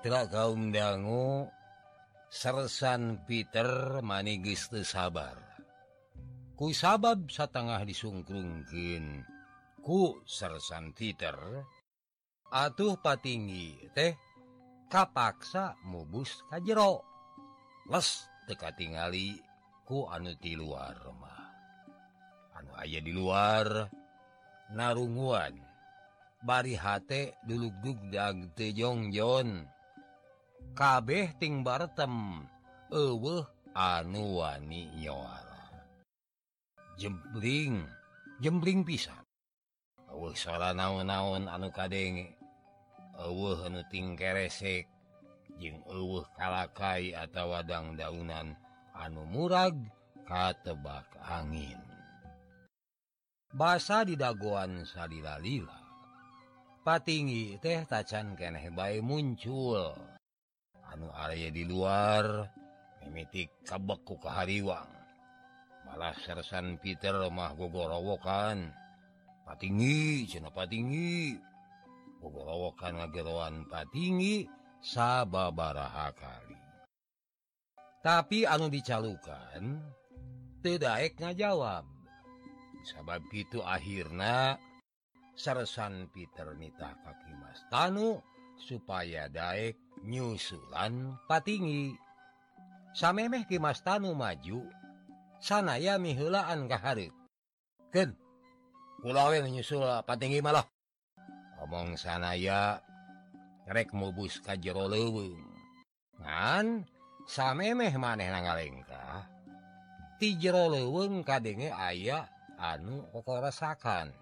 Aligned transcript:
Mitra 0.00 0.24
kaum 0.32 0.72
dangu 0.72 1.44
sersan 2.32 3.20
Peter 3.28 4.00
manigiste 4.00 4.80
sabar. 4.80 5.36
Ku 6.56 6.72
sabab 6.72 7.28
satengah 7.28 7.84
disungkrungkin 7.84 9.20
ku 9.84 10.24
sersan 10.24 10.96
Peter. 10.96 11.36
Atuh 12.48 12.96
patinggi 12.96 13.92
teh 13.92 14.16
kapaksa 14.88 15.76
mubus 15.84 16.48
kajero 16.48 17.04
les 17.92 18.24
teka 18.48 18.72
tingali 18.72 19.36
ku 19.84 20.08
anu 20.08 20.32
di 20.40 20.56
luar 20.56 20.96
rumah 20.96 21.44
anu 22.56 22.72
aya 22.72 23.04
di 23.04 23.12
luar 23.12 23.84
narunguan. 24.72 25.60
Bari 26.40 26.72
hate 26.72 27.36
dulugdug 27.44 28.00
dag 28.08 28.56
tejongjon 28.56 29.76
kabeh 30.74 31.34
ting 31.38 31.62
bartem. 31.66 32.46
Eueuh 32.90 33.46
anu 33.70 34.42
wani 34.42 34.90
nyawara 34.98 35.50
jembling 36.98 37.86
jembling 38.42 38.82
pisan. 38.82 39.22
Eueuh 40.10 40.34
sora 40.34 40.74
naon-naon 40.74 41.46
anu 41.46 41.70
kadenge 41.70 42.34
eueuh 43.14 43.70
anu 43.70 43.86
ting 43.86 44.18
keresek. 44.18 44.90
Jeung 45.60 45.84
eueuh 45.86 46.26
kalakai 46.34 47.14
atawa 47.14 47.62
wadang 47.62 47.94
daunan 47.94 48.58
anu 48.96 49.22
murag 49.28 49.76
katebak 50.26 51.06
angin. 51.20 51.78
Basa 53.54 54.02
didagoan 54.02 54.82
salila-lila 54.82 55.78
patinggi 56.82 57.60
teh 57.62 57.86
tacan 57.86 58.34
keneh 58.34 58.72
bae 58.74 58.98
muncul. 58.98 60.09
anu 60.90 61.08
Arya 61.14 61.50
di 61.54 61.62
luar 61.64 62.46
mimitik 63.02 63.62
kabekku 63.64 64.18
ke 64.18 64.28
Hariwang. 64.28 64.90
Malah 65.86 66.14
sersan 66.22 66.78
Peter 66.78 67.16
lemah 67.16 67.54
gogorowokan. 67.58 68.70
Patinggi 69.46 70.30
Cnapa 70.30 70.62
tinggi 70.70 71.34
gogorowokan 72.22 73.02
ngageroan 73.02 73.66
patinggi 73.66 74.46
sababaraha 74.78 76.14
kali. 76.14 76.60
Tapi 78.00 78.46
anu 78.46 78.70
dicalukan 78.70 79.60
tidak 80.62 81.16
ngajawab. 81.18 81.84
Sabab 82.80 83.28
itu 83.36 83.60
akhirnya 83.60 84.56
sersan 85.36 86.08
Peter 86.08 86.48
nitah 86.56 86.96
kaki 87.04 87.32
Mas 87.36 87.60
Tanu 87.68 88.20
supaya 88.56 89.28
Daek 89.28 89.89
nyusulan 90.04 91.18
patingi. 91.26 91.96
Samemeh 92.90 93.46
Kimas 93.46 93.86
Tanu 93.86 94.18
maju 94.18 94.66
sanaya 95.38 95.94
mihulaan 95.94 96.66
kaharit 96.66 97.14
Ken 97.94 98.18
pulauwe 98.98 99.38
nyusul 99.46 99.82
patingi 100.02 100.42
malah. 100.42 100.66
Ngomong 101.58 101.94
sanaya 101.94 102.82
rek 103.70 103.94
mubus 103.94 104.42
ka 104.42 104.58
jero 104.58 104.90
leuweung. 104.90 105.46
Ngan 106.18 106.82
samemeh 107.30 107.94
maneh 107.94 108.26
ngalengkah 108.26 109.40
ti 110.20 110.36
jero 110.36 110.68
leuweung 110.68 111.24
kadenge 111.24 111.72
aya 111.72 112.28
anu 112.60 113.08
kokorasakan 113.08 114.12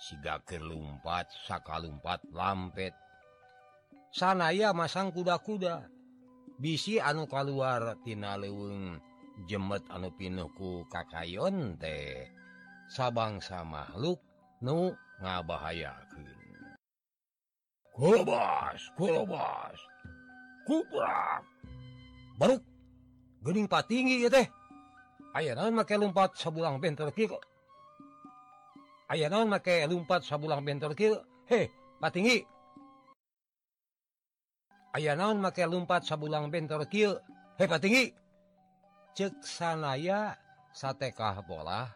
siga 0.00 0.40
kelumpat 0.48 1.28
saka 1.44 1.76
lumpat 1.76 2.24
lampet 2.32 2.96
sanaya 4.12 4.72
masang 4.72 5.12
kuda-kuda. 5.12 5.88
Bisi 6.58 6.98
anu 6.98 7.30
keluartina 7.30 8.34
leweng 8.34 8.98
jemet 9.46 9.86
anu 9.92 10.10
pinuku 10.10 10.86
kakayon 10.90 11.78
teh. 11.78 12.26
Sabangsa 12.88 13.62
makhluk 13.62 14.18
nu 14.64 14.96
ngabahayaken 15.20 16.38
baruingpat 23.42 23.84
tinggi 23.90 24.30
teh. 24.30 24.46
Aya 25.34 25.54
naon 25.58 25.74
make 25.74 25.94
lumpat 25.98 26.38
sabulang 26.38 26.78
bentor 26.78 27.10
kieu? 27.10 27.34
Aya 29.10 29.26
naon 29.26 29.50
make 29.50 29.82
lumpat 29.90 30.22
sabulang 30.22 30.62
bentor 30.62 30.94
he 30.94 31.68
patinggi. 31.98 32.46
aya 34.98 35.14
naon 35.14 35.38
make 35.38 35.62
lumpat 35.62 36.02
sabulang 36.02 36.50
bentor 36.50 36.82
Ky 36.90 37.06
hepa 37.54 37.78
tinggi 37.78 38.10
ceksanaya 39.14 40.34
satekah 40.74 41.46
bola 41.46 41.86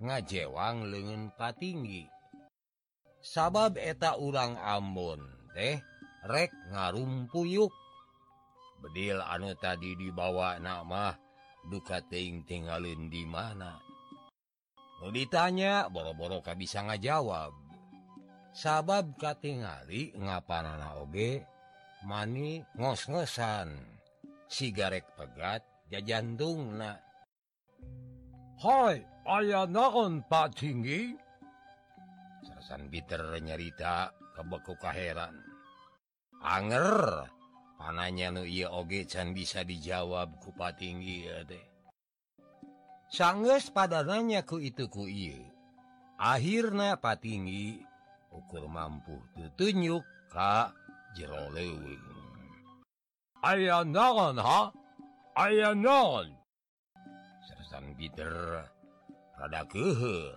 ngajewang 0.00 0.88
lengen 0.88 1.28
patinggi. 1.36 2.08
Sabab 3.20 3.76
eta 3.76 4.16
urang 4.16 4.56
Ambon 4.56 5.20
teh 5.52 5.76
rek 6.24 6.48
ngarum 6.72 7.28
puyuk 7.28 7.68
bedil 8.80 9.20
anu 9.20 9.52
tadi 9.60 9.92
dibawa 10.00 10.56
nama 10.56 11.12
duka 11.68 12.00
ting 12.08 12.48
tinggalin 12.48 13.12
di 13.12 13.28
mana? 13.28 13.76
Nu 15.04 15.12
ditanya 15.12 15.92
boro-boro 15.92 16.40
ka 16.40 16.56
bisa 16.56 16.80
ngajawab. 16.80 17.52
Sabab 18.56 19.20
katingali 19.20 20.16
ngapanana 20.16 20.96
oge? 20.96 21.57
mani 22.04 22.62
ngos-ngosan. 22.76 23.74
Sigarek 24.48 25.04
pegat 25.18 25.64
jajantung 25.90 26.78
na. 26.78 26.96
Hai 28.58 29.02
aya 29.28 29.68
naon 29.70 30.24
Pak 30.26 30.58
tinggi? 30.58 31.14
Serasan 32.42 32.90
Peter 32.90 33.22
nyarita 33.38 34.10
kebeku 34.34 34.74
kaheran. 34.80 35.36
Anger 36.38 37.26
pananya 37.78 38.30
nu 38.30 38.46
iya 38.46 38.70
oge 38.70 39.06
can 39.10 39.34
bisa 39.34 39.66
dijawab 39.66 40.38
ku 40.38 40.54
Pak 40.54 40.78
tinggi 40.78 41.26
ya 41.26 41.42
deh 41.42 41.66
Sangges 43.10 43.74
padananya 43.74 44.46
ku 44.46 44.62
itu 44.62 44.86
ku 44.86 45.10
iya 45.10 45.38
Akhirnya 46.18 46.94
Pak 46.98 47.26
tinggi 47.26 47.82
ukur 48.30 48.70
mampu 48.70 49.18
tutunyuk 49.34 50.06
ka 50.30 50.70
jero 51.16 51.48
leuweung. 51.54 52.16
Aya 53.44 53.86
naon 53.86 54.36
ha? 54.42 54.74
Aya 55.38 55.70
naon? 55.72 56.34
Sersan 57.46 57.94
Peter 57.94 58.66
rada 59.38 59.62
kehe. 59.70 60.34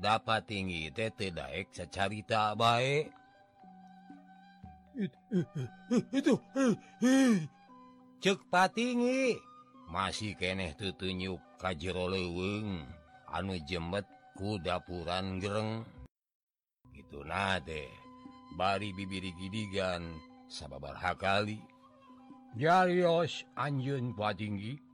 Dapat 0.00 0.48
tinggi 0.48 0.88
teh 0.92 1.12
teu 1.12 1.32
daek 1.32 1.72
sacarita 1.72 2.56
bae. 2.56 3.08
Itu 6.12 6.36
cek 8.20 8.38
patingi 8.52 9.36
masih 9.88 10.36
keneh 10.36 10.76
tutunyuk 10.76 11.40
ka 11.56 11.72
jero 11.72 12.08
leuweung 12.08 12.84
anu 13.28 13.56
jemet 13.64 14.04
ku 14.36 14.60
dapuran 14.60 15.40
gereng. 15.40 15.84
Itu 16.92 17.24
na 17.24 17.56
teh. 17.60 18.09
bari 18.54 18.94
bibiri 18.94 19.34
gidigan 19.38 20.02
sabar 20.50 20.94
hakali 20.98 21.62
Jarios 22.58 23.46
Anjun 23.54 24.14
Patinggi 24.16 24.90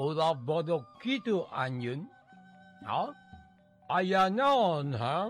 Ulah 0.00 0.32
bodoh 0.32 0.80
gitu 1.04 1.44
Anjun. 1.52 2.08
Ha? 2.88 3.12
Ayah 3.92 4.32
naon 4.32 4.96
ha? 4.96 5.28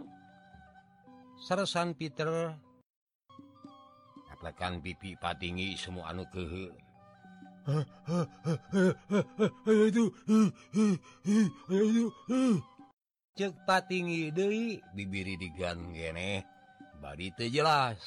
Sersan 1.43 1.99
Peter. 1.99 2.55
Aplekan 4.31 4.79
pipi 4.79 5.19
Patinggi 5.19 5.75
semua 5.75 6.15
anu 6.15 6.23
kehe. 6.31 6.71
Cek 13.35 13.53
Patinggi 13.67 14.31
deui. 14.31 14.79
Bibiri 14.94 15.35
digan 15.35 15.91
geneh 15.91 16.47
bari 17.00 17.32
teu 17.32 17.49
jelas. 17.49 17.99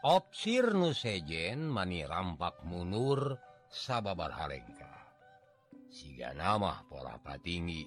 Opsir 0.00 0.72
nu 0.72 0.96
sejen 0.96 1.68
mani 1.68 2.02
rampak 2.02 2.64
munur 2.64 3.36
sababar 3.68 4.32
Halengka. 4.32 4.92
Siga 5.92 6.32
nama 6.32 6.82
pola 6.88 7.20
patinggi. 7.20 7.84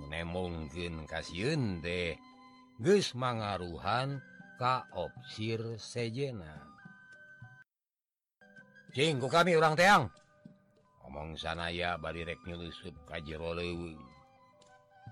Nemongkeun 0.00 1.04
kasieun 1.04 1.84
teh 1.84 2.16
geus 2.80 3.12
mangaruhan 3.12 4.24
ka 4.56 4.88
opsir 4.96 5.76
sejena. 5.76 6.64
Cingku 8.96 9.28
kami 9.28 9.54
orang 9.54 9.76
teang. 9.76 10.04
Ngomong 11.04 11.36
sanaya 11.36 12.00
bari 12.00 12.24
rek 12.24 12.40
nyeuleuseup 12.48 12.96
ka 13.04 13.20
jero 13.20 13.52
leuweung. 13.52 14.10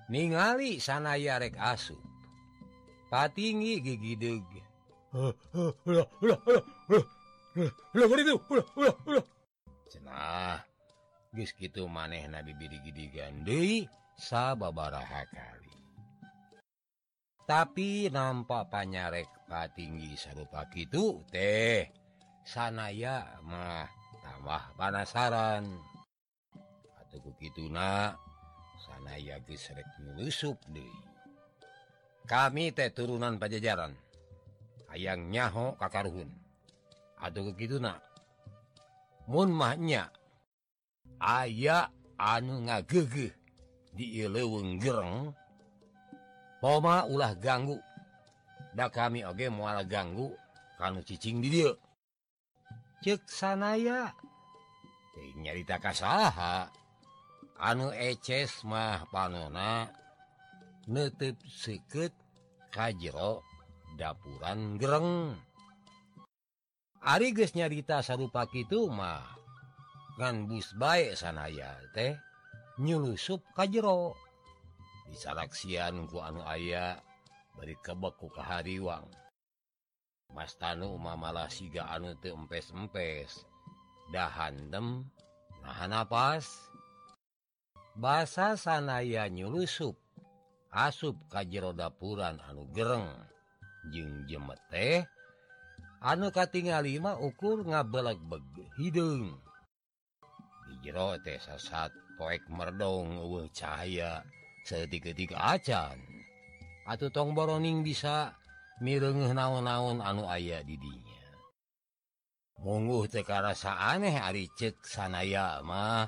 ningali 0.09 0.81
sanaya 0.81 1.37
rek 1.37 1.55
asup. 1.61 2.18
patinggi 3.09 3.81
patingi 3.83 4.13
cenah 9.89 10.61
deg 11.33 11.51
gitu 11.57 11.89
maneh 11.89 12.29
nabi 12.29 12.53
gandei 13.09 13.89
sababaraha 14.21 15.25
kali. 15.33 15.75
Tapi 17.49 18.13
nampak 18.13 18.69
panyarek 18.69 19.49
patinggi 19.49 20.13
sarupa 20.21 20.69
kitu 20.69 21.25
teh 21.33 21.89
sanaya 22.45 23.41
mah 23.41 23.89
tambah 24.21 24.77
panasaran. 24.77 25.65
Atau 27.01 27.25
begitu 27.25 27.73
na 27.73 28.13
sanaya 28.77 29.41
gesrek 29.49 29.89
nyelusup 30.05 30.61
deh 30.69 31.18
kami 32.29 32.71
teh 32.77 32.93
turunan 32.93 33.41
pajajaran. 33.41 33.97
Ayaang 34.93 35.33
nyaho 35.33 35.77
kakarhun 35.81 36.29
aduh 37.19 37.51
begitu 37.51 37.83
Namahnya 39.29 40.09
aya 41.21 41.93
anu 42.17 42.65
ngagege 42.65 43.35
dileweng 43.93 44.81
gereng. 44.81 45.35
Poma 46.59 47.05
ulah 47.05 47.37
ganggu. 47.37 47.77
Da 48.73 48.89
kami 48.89 49.27
oge 49.27 49.53
mualah 49.53 49.85
ganggu 49.85 50.33
kalau 50.79 51.03
ccing 51.05 51.43
di 51.45 51.49
dia 51.51 51.71
ceksanaaya 53.05 54.17
nyarita 55.37 55.77
kasaha. 55.77 56.73
Anu 57.59 57.93
eces 57.93 58.65
mah 58.65 59.05
panona. 59.13 59.91
nutup 60.89 61.37
seket 61.45 62.17
kajjro 62.73 63.45
dapuran 64.01 64.81
gereng. 64.81 65.37
Arigus 67.05 67.55
nyarita 67.55 68.01
sarupa 68.03 68.49
itu 68.51 68.89
mah 68.91 69.23
ngan 70.19 70.51
bus 70.51 70.75
baik 70.75 71.15
sanaya 71.15 71.79
teh 71.95 72.19
nyulusup 72.83 73.39
kajjro 73.55 74.19
disalaksian 75.13 76.11
ku 76.11 76.19
anu 76.19 76.43
aya 76.43 76.99
bari 77.55 77.79
kebeku 77.79 78.27
ke 78.35 78.43
hariwang 78.43 79.07
Mas 80.35 80.53
Tanu 80.61 80.99
mamalah 81.01 81.49
siga 81.49 81.89
anu 81.89 82.13
teu 82.21 82.37
empes-empes 82.37 83.49
dahandem 84.13 85.09
nahan 85.65 85.93
napas. 85.93 86.69
Basa 87.99 88.55
sanaya 88.55 89.27
nyulusup 89.27 89.97
asup 90.73 91.17
kaj 91.33 91.49
jerodapuran 91.49 92.41
anu 92.45 92.69
gereng. 92.73 93.09
Jeung 93.89 94.27
jemet 94.29 94.61
teh 94.69 95.07
anu 96.05 96.29
katingalima 96.31 97.17
ukur 97.19 97.65
ngabelek 97.65 98.21
beg 98.29 98.45
hidung 98.79 99.35
di 100.69 100.75
jero 100.85 101.17
teh 101.25 101.41
sasat 101.41 101.91
poek 102.21 102.45
merdong 102.53 103.23
uwe 103.23 103.49
cahaya 103.55 104.21
seketika-tika 104.67 105.39
acan. 105.39 105.99
Atau 106.89 107.09
tong 107.13 107.37
boroning 107.37 107.85
bisa 107.85 108.37
mirengeh 108.81 109.33
naon-naon 109.33 110.01
anu 110.01 110.25
aya 110.25 110.65
didinya 110.65 111.09
mungguh 112.59 113.07
teka 113.07 113.39
rasa 113.43 113.79
aneh 113.95 114.19
ari 114.19 114.51
cek 114.51 114.83
sanaya 114.83 115.63
mah. 115.63 116.07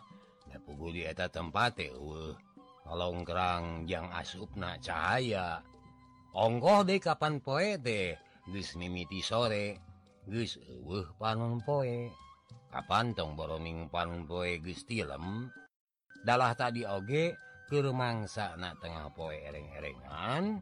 Nepugul 0.51 0.99
di 0.99 1.07
eta 1.07 1.31
tempat 1.31 1.79
teh 1.79 1.95
uwe 1.95 2.35
longgrang 2.95 3.87
yang 3.87 4.11
asupna 4.11 4.79
cahaya. 4.83 5.63
Ongkoh 6.35 6.87
de 6.87 6.97
kapan 7.03 7.43
poe 7.43 7.79
de 7.79 8.15
geus 8.51 8.79
mimiti 8.79 9.19
sore 9.23 9.79
geus 10.27 10.59
uh 10.87 11.09
panon 11.19 11.59
poe. 11.63 12.11
Kapan 12.71 13.15
tong 13.19 13.35
boroming 13.35 13.91
panon 13.91 14.27
poe 14.27 14.59
geus 14.63 14.87
tilem? 14.87 15.51
Dalah 16.21 16.55
tadi 16.55 16.87
oge 16.87 17.35
ke 17.71 17.79
mangsa 17.95 18.59
na 18.59 18.75
tengah 18.83 19.15
poe 19.15 19.31
ereng-erengan 19.31 20.59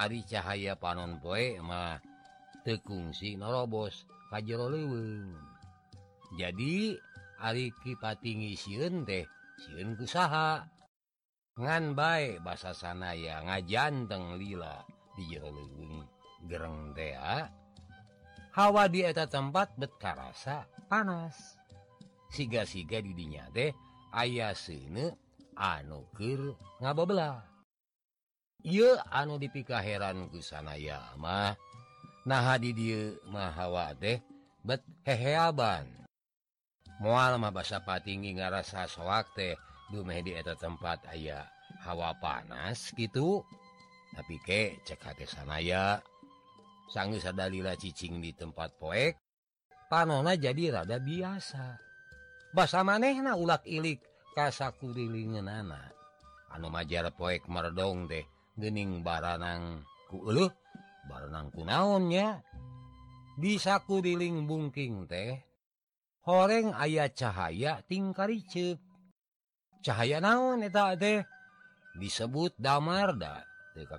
Ari 0.00 0.24
cahaya 0.24 0.72
panon 0.80 1.20
poe 1.20 1.60
mah 1.60 2.00
tekungsi 2.64 3.36
norobos 3.36 4.08
kajero 4.32 4.72
leweng 4.72 5.36
jadi 6.40 6.96
Ari 7.44 7.68
kipatingi 7.84 8.56
siun 8.56 9.04
deh 9.04 9.28
siun 9.60 9.92
kusaha 10.00 10.64
ngan 11.58 11.98
baik 11.98 12.40
bahasa 12.46 12.70
sana 12.72 13.12
ya 13.18 13.42
ngajanteng 13.42 14.38
lila. 14.38 14.86
Diung 15.18 16.06
gereng 16.46 16.94
tea 16.94 17.50
hawa 18.54 18.86
dieta 18.86 19.26
tempat 19.26 19.74
betkarasa 19.74 20.70
panas. 20.86 21.58
Siga-siga 22.30 23.02
didinya 23.02 23.50
teh 23.50 23.74
ayah 24.14 24.54
sene 24.54 25.18
anukir 25.58 26.54
ngababelah 26.78 27.42
ia 28.62 29.02
anu 29.10 29.42
dipika 29.42 29.82
heran 29.82 30.30
ku 30.30 30.38
sana 30.38 30.78
ya 30.78 31.02
mah 31.18 31.58
nah 32.22 32.54
di 32.60 32.70
dia 32.70 33.18
mahawa 33.26 33.90
teh 33.98 34.22
bet 34.62 34.86
heheaban. 35.02 35.88
Mual 37.02 37.38
mah 37.38 37.54
basa 37.54 37.82
patinggi 37.82 38.34
ngarasa 38.38 38.86
soak 38.90 39.34
teh 39.34 39.54
Dumeh 39.88 40.20
dieta 40.20 40.52
tempat 40.52 41.08
aya 41.08 41.48
hawa 41.84 42.12
panas 42.20 42.92
gitu. 42.92 43.44
Tapi 44.12 44.36
kek 44.44 44.84
cekate 44.84 45.24
sanaya 45.28 46.00
sanggeus 46.88 47.28
sadalila 47.28 47.76
cicing 47.76 48.20
di 48.24 48.32
tempat 48.32 48.76
poek 48.80 49.14
panona 49.92 50.36
jadi 50.36 50.80
rada 50.80 50.96
biasa. 51.00 51.76
Basa 52.52 52.80
manehna 52.80 53.36
ulak 53.36 53.68
ilik 53.68 54.00
kasakurillingenana 54.32 55.92
anu 56.54 56.72
majar 56.72 57.12
poek 57.12 57.44
merdong 57.50 58.08
deh 58.08 58.24
gening 58.56 59.04
baranang 59.04 59.84
kuuluh 60.08 60.48
baranang 61.04 61.52
kunaonnya 61.52 62.40
bisaku 63.36 64.00
diling 64.00 64.48
bungking 64.48 65.04
teh 65.04 65.44
horeng 66.24 66.72
ayah 66.80 67.12
cahaya 67.12 67.84
tingkari 67.84 68.40
cep 68.48 68.80
cahaya 69.84 70.18
naon 70.22 70.62
eta 70.66 70.94
teh? 70.98 71.22
Disebut 71.98 72.54
damarda 72.58 73.42
teka 73.74 73.98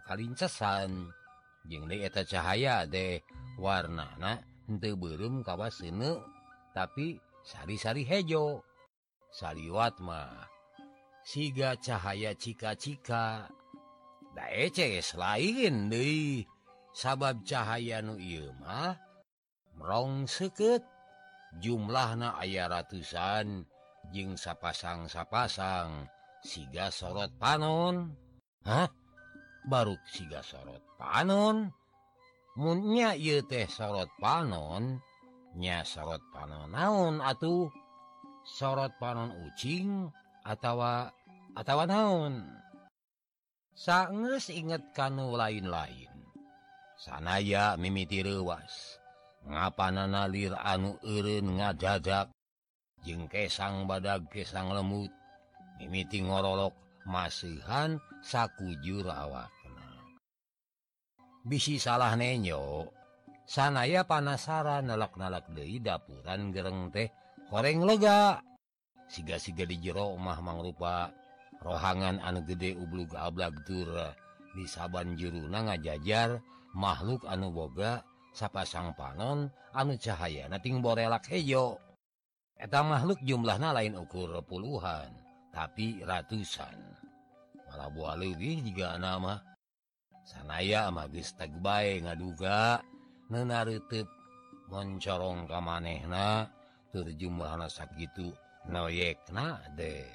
deui 1.68 1.98
eta 2.02 2.24
cahaya 2.26 2.88
deh 2.88 3.22
warnana 3.60 4.42
henteu 4.68 4.96
beureum 4.96 5.44
kawas 5.46 5.80
seuneu 5.80 6.24
tapi 6.74 7.20
sari-sari 7.44 8.06
hejo. 8.06 8.64
Saliwatma 9.30 10.50
siga 11.22 11.78
cahaya 11.78 12.34
cika-cika. 12.34 13.50
Daecs 14.34 15.14
lain 15.18 15.90
deui. 15.90 16.46
Sabab 16.94 17.46
cahaya 17.46 18.02
nu 18.02 18.18
Imah 18.18 18.98
merong 19.78 20.26
seket. 20.26 20.82
Jumlahna 21.62 22.38
aya 22.38 22.70
ratusan. 22.70 23.66
jeung 24.14 24.36
sapasang-sapasang. 24.36 26.08
Siga 26.40 26.88
sorot 26.88 27.32
panon. 27.36 28.16
Hah? 28.64 28.88
Baru 29.68 30.00
siga 30.08 30.40
sorot 30.40 30.82
panon? 30.96 31.68
Munnya 32.56 33.16
ieu 33.16 33.44
teh 33.46 33.68
sorot 33.68 34.10
panonnya 34.20 35.84
sorot 35.84 36.24
panon 36.32 36.72
naon 36.72 37.20
atuh? 37.20 37.68
Sorot 38.44 38.96
panon 38.98 39.36
ucing 39.46 40.10
atawa 40.48 41.12
atawa 41.54 41.84
naon? 41.86 42.48
Sanges 43.76 44.52
inget 44.52 44.84
kanu 44.96 45.36
lain-lain. 45.36 46.12
Sanaya 47.00 47.80
mimiti 47.80 48.20
rewas 48.20 49.00
ngapa 49.48 49.88
lir 50.28 50.52
anu 50.60 51.00
eureun 51.00 51.56
ngadadak 51.58 52.28
jeung 53.04 53.30
kesang 53.32 53.88
badak 53.88 54.28
kesang 54.32 54.72
lemut. 54.72 55.12
Mimiti 55.80 56.20
ngorolok 56.20 56.76
masihan 57.08 57.96
sakujur 58.20 59.08
awakna. 59.08 60.04
Bisi 61.48 61.80
salah 61.80 62.20
nenyo 62.20 62.92
sanaya 63.48 64.04
panasaran 64.04 64.92
nalak-nalak 64.92 65.48
deui 65.56 65.80
dapuran 65.80 66.52
gereng 66.52 66.92
teh 66.92 67.08
goreng 67.48 67.88
lega. 67.88 68.44
Siga-siga 69.10 69.66
di 69.66 69.82
jero 69.82 70.14
mah 70.20 70.38
mangrupa 70.44 71.10
rohangan 71.66 72.22
anu 72.22 72.46
gede 72.46 72.78
ublug 72.78 73.18
ablag 73.18 73.56
tur 73.66 73.90
di 74.54 74.70
saban 74.70 75.18
juruna 75.18 75.66
ngajajar 75.66 76.38
makhluk 76.78 77.26
anu 77.26 77.50
boga 77.50 78.06
sapasang 78.36 78.94
panon 78.94 79.50
anu 79.74 79.98
cahaya 79.98 80.46
nating 80.46 80.84
borelak 80.84 81.26
hejo. 81.26 81.89
Eta 82.60 82.84
makhluk 82.84 83.24
jumlahnya 83.24 83.72
lain 83.72 83.96
ukur 83.96 84.36
puluhan 84.44 85.08
tapi 85.56 86.04
ratusan. 86.04 86.76
Malabuah 87.72 88.20
lebih 88.20 88.68
juga 88.68 89.00
nama 89.00 89.40
sanaya 90.28 90.92
magis 90.92 91.32
tagbai 91.40 92.04
ngaduga 92.04 92.84
nenartip 93.32 94.06
mencorong 94.68 95.48
kamanehna 95.48 96.52
terjumlahna 96.92 97.72
sakitu 97.72 98.30
noyekna 98.68 99.64
de 99.74 100.06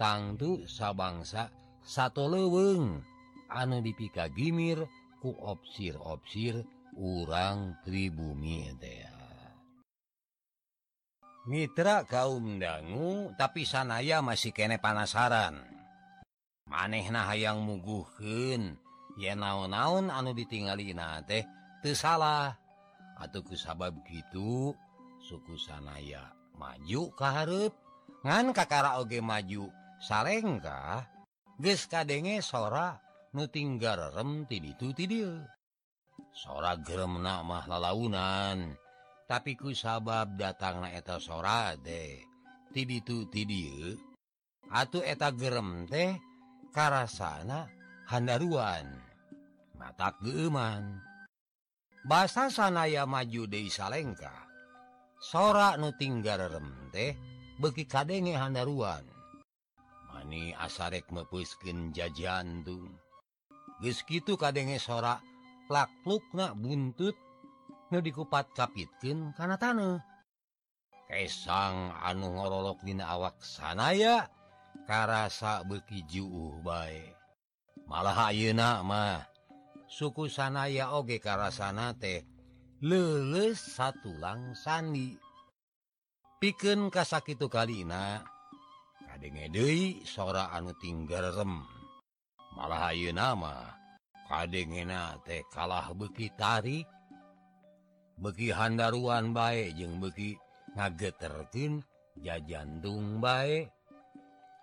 tangtu 0.00 0.66
sabangsa 0.66 1.52
satu 1.84 2.26
leweng 2.32 3.04
anu 3.52 3.78
dipika 3.84 4.26
gimir 4.32 4.82
ku 5.22 5.36
opsir-opsir 5.38 6.64
urang 6.98 7.78
pribumi 7.86 8.74
dea 8.80 9.13
Mitra 11.44 12.08
kaum 12.08 12.56
dangu 12.56 13.28
tapi 13.36 13.68
sanaya 13.68 14.24
masih 14.24 14.56
kene 14.56 14.80
panasaran. 14.80 15.60
Maneh 16.64 17.04
nah 17.12 17.28
hayang 17.28 17.60
muguhun 17.60 18.80
ye 19.20 19.32
naon-naon 19.36 20.08
anu 20.08 20.32
ditingali 20.32 20.96
na 20.96 21.20
teh 21.20 21.44
salah. 21.92 22.56
Atauku 23.20 23.60
sabab 23.60 23.92
gitu 24.08 24.72
suku 25.20 25.60
sanaya 25.60 26.32
maju 26.56 27.12
kaharep 27.12 27.76
ngan 28.24 28.56
kakara 28.56 28.96
oge 28.96 29.20
maju 29.20 29.68
salengkah 30.00 31.04
ges 31.60 31.84
kadenge 31.92 32.40
sora 32.40 32.96
nuting 33.36 33.76
garrem 33.76 34.48
ti 34.48 34.64
ditu 34.64 34.96
ti 34.96 35.04
sora 36.32 36.72
gerem 36.80 37.20
nakmah 37.20 37.68
lalaunan. 37.68 38.80
tapiku 39.24 39.72
sabab 39.72 40.36
datang 40.36 40.84
eta 40.88 41.16
sora 41.16 41.72
de 41.80 42.20
dieu 42.74 43.96
atuh 44.68 45.04
eta 45.04 45.32
gerem 45.32 45.88
teh 45.88 46.18
karasana 46.74 47.70
Handaruan 48.04 49.00
mata 49.80 50.12
keman 50.20 51.00
basa 52.04 52.52
sanaya 52.52 53.08
maju 53.08 53.48
deui 53.48 53.72
Salengka 53.72 54.44
sora 55.24 55.80
nu 55.80 55.96
tinggal 55.96 56.52
rem 56.52 56.68
teh 56.92 57.16
beki 57.56 57.88
kadenge 57.88 58.36
Handaruan. 58.36 59.08
Mani 60.12 60.52
asarek 60.54 61.08
mepuskin 61.10 61.90
jajantung 61.96 62.92
Geski 63.82 64.22
kadenge 64.22 64.78
sora 64.78 65.18
plakluk 65.66 66.22
na 66.36 66.52
buntut 66.54 67.23
dikupat 68.00 68.54
kapitkin 68.56 69.34
karena 69.34 69.58
tanah 69.58 70.00
Kesang 71.04 71.92
anu 72.00 72.32
ngorolok 72.32 72.80
dina 72.80 73.12
awak 73.12 73.38
sanaya 73.44 74.26
karasa 74.88 75.60
bekiju 75.68 76.58
baik 76.64 77.12
malah 77.84 78.32
ayeuna 78.32 78.80
mah 78.80 79.28
suku 79.84 80.32
sanaya 80.32 80.96
oge 80.96 81.20
karasana 81.20 81.92
teh 81.94 82.24
leles 82.80 83.60
satu 83.60 84.16
lang 84.16 84.56
sandi 84.56 85.14
piken 86.40 86.88
kasakitu 86.88 87.52
kalina 87.52 88.24
kadengedei 89.04 90.02
sora 90.08 90.50
anu 90.56 90.72
tinggarem 90.80 91.62
malah 92.56 92.90
ayeuna 92.90 93.36
mah 93.36 93.84
kadengena 94.24 95.20
teh 95.22 95.44
kalah 95.52 95.92
beki 95.92 96.32
tarik. 96.34 96.88
beki 98.18 98.54
Handaruan 98.54 99.34
bae 99.34 99.70
jeung 99.74 99.98
beki 99.98 100.38
ngageterkeun 100.74 101.82
jajandung 102.18 103.18
bae. 103.18 103.68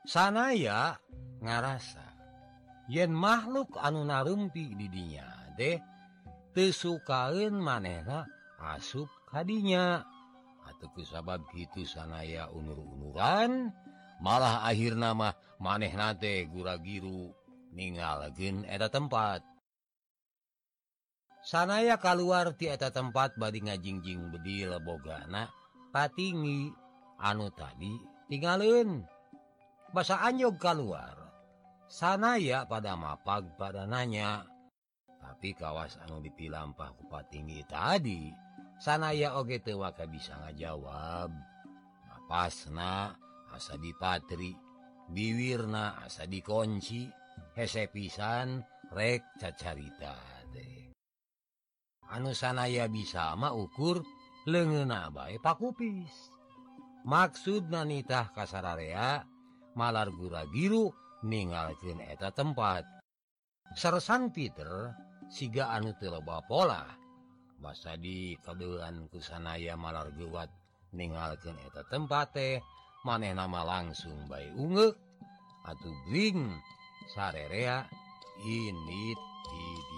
Sanaya 0.01 0.97
ngarasa 1.45 2.11
yen 2.89 3.13
makhluk 3.13 3.77
anu 3.77 4.01
narumpi 4.01 4.73
didinya 4.73 5.29
deh 5.53 5.77
tesukaun 6.57 7.61
manehna 7.61 8.25
asup 8.57 9.07
hadinya 9.29 10.01
atuh 10.65 11.05
sabab 11.05 11.45
gitu 11.53 11.85
sanaya 11.85 12.49
unur-unuran 12.49 13.69
malah 14.25 14.65
akhir 14.65 14.97
nama 14.97 15.37
maneh 15.61 15.93
nate 15.93 16.49
gura 16.49 16.81
giru 16.81 17.29
ningalkeun 17.77 18.65
eta 18.65 18.89
tempat. 18.89 19.50
sanaya 21.41 21.97
keluar 21.97 22.53
tiada 22.53 22.93
tempat 22.93 23.35
badi 23.35 23.65
ngajingjing 23.65 24.29
bedi 24.29 24.65
lebogana. 24.65 25.49
Patingi 25.91 26.71
anu 27.19 27.51
tadi 27.51 27.91
tinggalin. 28.31 29.03
Bahasa 29.91 30.23
anyog 30.23 30.55
keluar 30.55 31.19
sanaya 31.91 32.63
pada 32.63 32.95
mapag 32.95 33.51
pada 33.59 33.83
nanya. 33.83 34.47
Tapi 35.19 35.53
kawas 35.53 35.99
anu 36.07 36.23
dipilampahku 36.23 37.05
patingi 37.11 37.61
tadi 37.67 38.31
sanaya 38.79 39.35
oge 39.35 39.59
tewaka 39.59 40.07
bisa 40.07 40.39
ngajawab. 40.47 41.29
Napasna 42.07 43.13
asa 43.51 43.75
dipatri. 43.75 44.55
Biwirna 45.11 46.07
asa 46.07 46.23
dikunci 46.23 47.03
hese 47.51 47.91
pisan 47.91 48.63
rek 48.95 49.27
cacaritan 49.35 50.40
anu 52.11 52.35
sanaya 52.35 52.91
bisa 52.91 53.33
ma 53.39 53.55
ukur 53.55 54.03
lengena 54.45 55.07
bae 55.07 55.39
pakupis. 55.39 56.31
Maksud 57.07 57.71
nanitah 57.71 58.29
kasararea 58.35 59.25
malar 59.73 60.11
gura 60.13 60.45
biru 60.45 60.91
ningalkeun 61.25 62.03
eta 62.03 62.29
tempat. 62.29 62.85
Sersan 63.73 64.29
Peter 64.35 64.93
siga 65.31 65.71
anu 65.73 65.95
teu 65.97 66.11
loba 66.11 66.43
pola. 66.45 66.83
Masa 67.61 67.93
di 67.95 68.35
kadean 68.41 69.07
kusanaya 69.09 69.77
malar 69.77 70.11
gewat 70.13 70.49
ningalkeun 70.93 71.57
eta 71.63 71.87
tempat 71.87 72.27
teh 72.35 72.59
maneh 73.07 73.33
nama 73.33 73.65
langsung 73.65 74.29
bae 74.29 74.49
unge 74.53 74.93
atuh 75.65 75.95
bring 76.09 76.53
sarerea 77.13 77.85
ini 78.41 79.13
tidak 79.45 79.90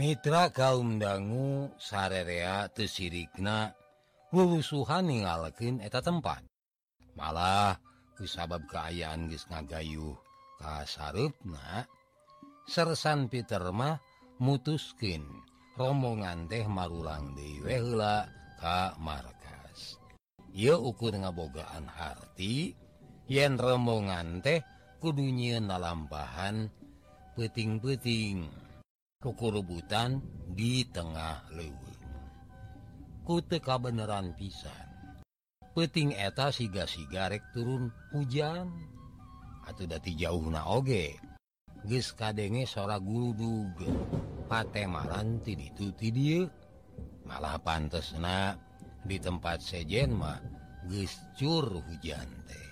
Mitra 0.00 0.48
kaumdanggu 0.48 1.76
sarerea 1.76 2.72
tesirikna 2.72 3.76
wulusuhan 4.32 5.12
ningalekin 5.12 5.84
eta 5.84 6.00
tempat. 6.00 6.48
Malah 7.12 7.76
kusabab 8.16 8.64
keayaan 8.72 9.28
geus 9.28 9.44
ngagayuh 9.52 10.16
kasarupna 10.56 11.84
sersan 12.64 13.28
Petermah 13.28 14.00
mutuskin 14.40 15.28
rombongan 15.76 16.48
teh 16.48 16.64
marulang 16.64 17.36
diwela 17.36 18.32
ka 18.56 18.96
markas. 18.96 20.00
Ia 20.56 20.80
ukur 20.80 21.12
ngabogaan 21.12 21.84
harti 21.84 22.72
yen 23.28 23.60
rombongan 23.60 24.40
teh 24.40 24.64
kudunyian 25.04 25.68
nalampahan 25.68 26.72
peting-peting 27.36 28.69
kekurubutan 29.20 30.24
di 30.56 30.82
tengah 30.88 31.44
lewe 31.52 31.90
kute 33.30 33.62
kabeneran 33.62 34.34
pisan. 34.34 34.90
Peting 35.70 36.10
eta 36.18 36.50
siga-sigarek 36.50 37.54
turun 37.54 37.94
hujan. 38.10 38.66
Atau 39.70 39.86
dati 39.86 40.18
jauh 40.18 40.50
naoge 40.50 41.14
ges 41.86 42.10
kadenge 42.10 42.66
sora 42.66 42.98
guludug 42.98 43.78
patemaran 44.50 45.38
itu 45.46 45.94
dia 45.94 46.42
malah 47.22 47.54
pantes 47.62 48.18
na 48.18 48.58
di 49.06 49.22
tempat 49.22 49.62
sejen 49.62 50.18
mah 50.18 50.42
gescur 50.90 51.70
hujan 51.70 52.26
teh. 52.50 52.70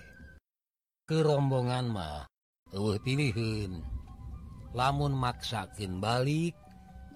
Kerombongan 1.07 1.87
mah 1.87 2.27
eueuh 2.75 2.99
pilihin 2.99 3.79
lamun 4.73 5.13
maksakin 5.17 5.97
balik 5.97 6.53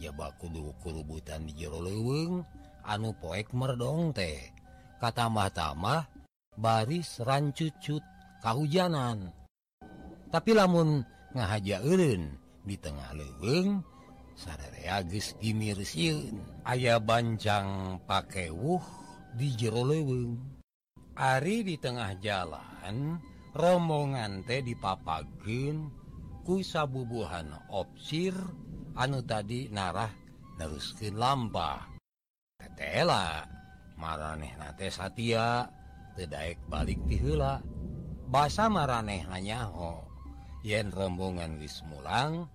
ya 0.02 0.10
kudu 0.12 0.74
kurubutan 0.82 1.46
di 1.46 1.54
jero 1.54 1.80
leweng 1.80 2.44
anu 2.84 3.16
poek 3.16 3.54
merdong 3.56 4.12
teh. 4.12 4.52
Katamah-tamah 5.00 6.08
baris 6.56 7.20
rancucut 7.24 8.04
kahujanan. 8.40 9.36
Tapi 10.32 10.52
lamun 10.56 11.04
ngahaja 11.36 11.84
Erun 11.84 12.40
di 12.64 12.80
tengah 12.80 13.12
leweng 13.12 13.84
sareagis 14.34 15.36
dimirsiun 15.44 16.64
ayah 16.66 16.98
bancang 17.04 18.00
pakai 18.08 18.50
wuh 18.50 18.82
di 19.36 19.54
jero 19.54 19.84
leweng 19.86 20.40
Ari 21.14 21.62
di 21.62 21.78
tengah 21.78 22.18
jalan 22.18 23.22
rombongan 23.54 24.42
teh 24.50 24.66
dipapagen 24.66 26.03
kusabubuhan 26.44 27.56
opsir 27.72 28.36
anu 28.94 29.24
tadi 29.24 29.72
narah 29.72 30.12
neruskin 30.60 31.16
lamba 31.16 31.88
tetela 32.60 33.48
maraneh 33.96 34.54
nate 34.60 34.92
Satya 34.92 35.68
tedaek 36.14 36.60
balik 36.70 37.00
tila 37.10 37.64
basa 38.30 38.68
maraneh 38.70 39.24
hanyaho 39.26 40.04
yen 40.68 40.92
rombongan 40.92 41.58
wis 41.58 41.82
mulang 41.88 42.48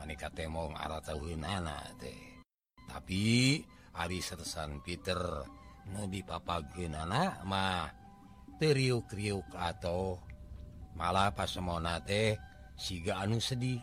menikah 0.00 0.32
temong 0.32 0.76
arah 0.76 1.00
tahunana 1.00 1.96
teh. 1.96 2.44
Tapi 2.84 3.56
Ari 3.94 4.18
sersan 4.18 4.82
Peter 4.82 5.16
nudi 5.94 6.26
papa 6.26 6.66
genana 6.66 7.38
mah 7.46 7.86
teriuk-riuk 8.58 9.54
atau 9.54 10.18
malah 10.98 11.30
pas 11.30 11.46
semona 11.46 12.02
teh 12.02 12.34
siga 12.74 13.22
anu 13.22 13.38
sedih. 13.38 13.80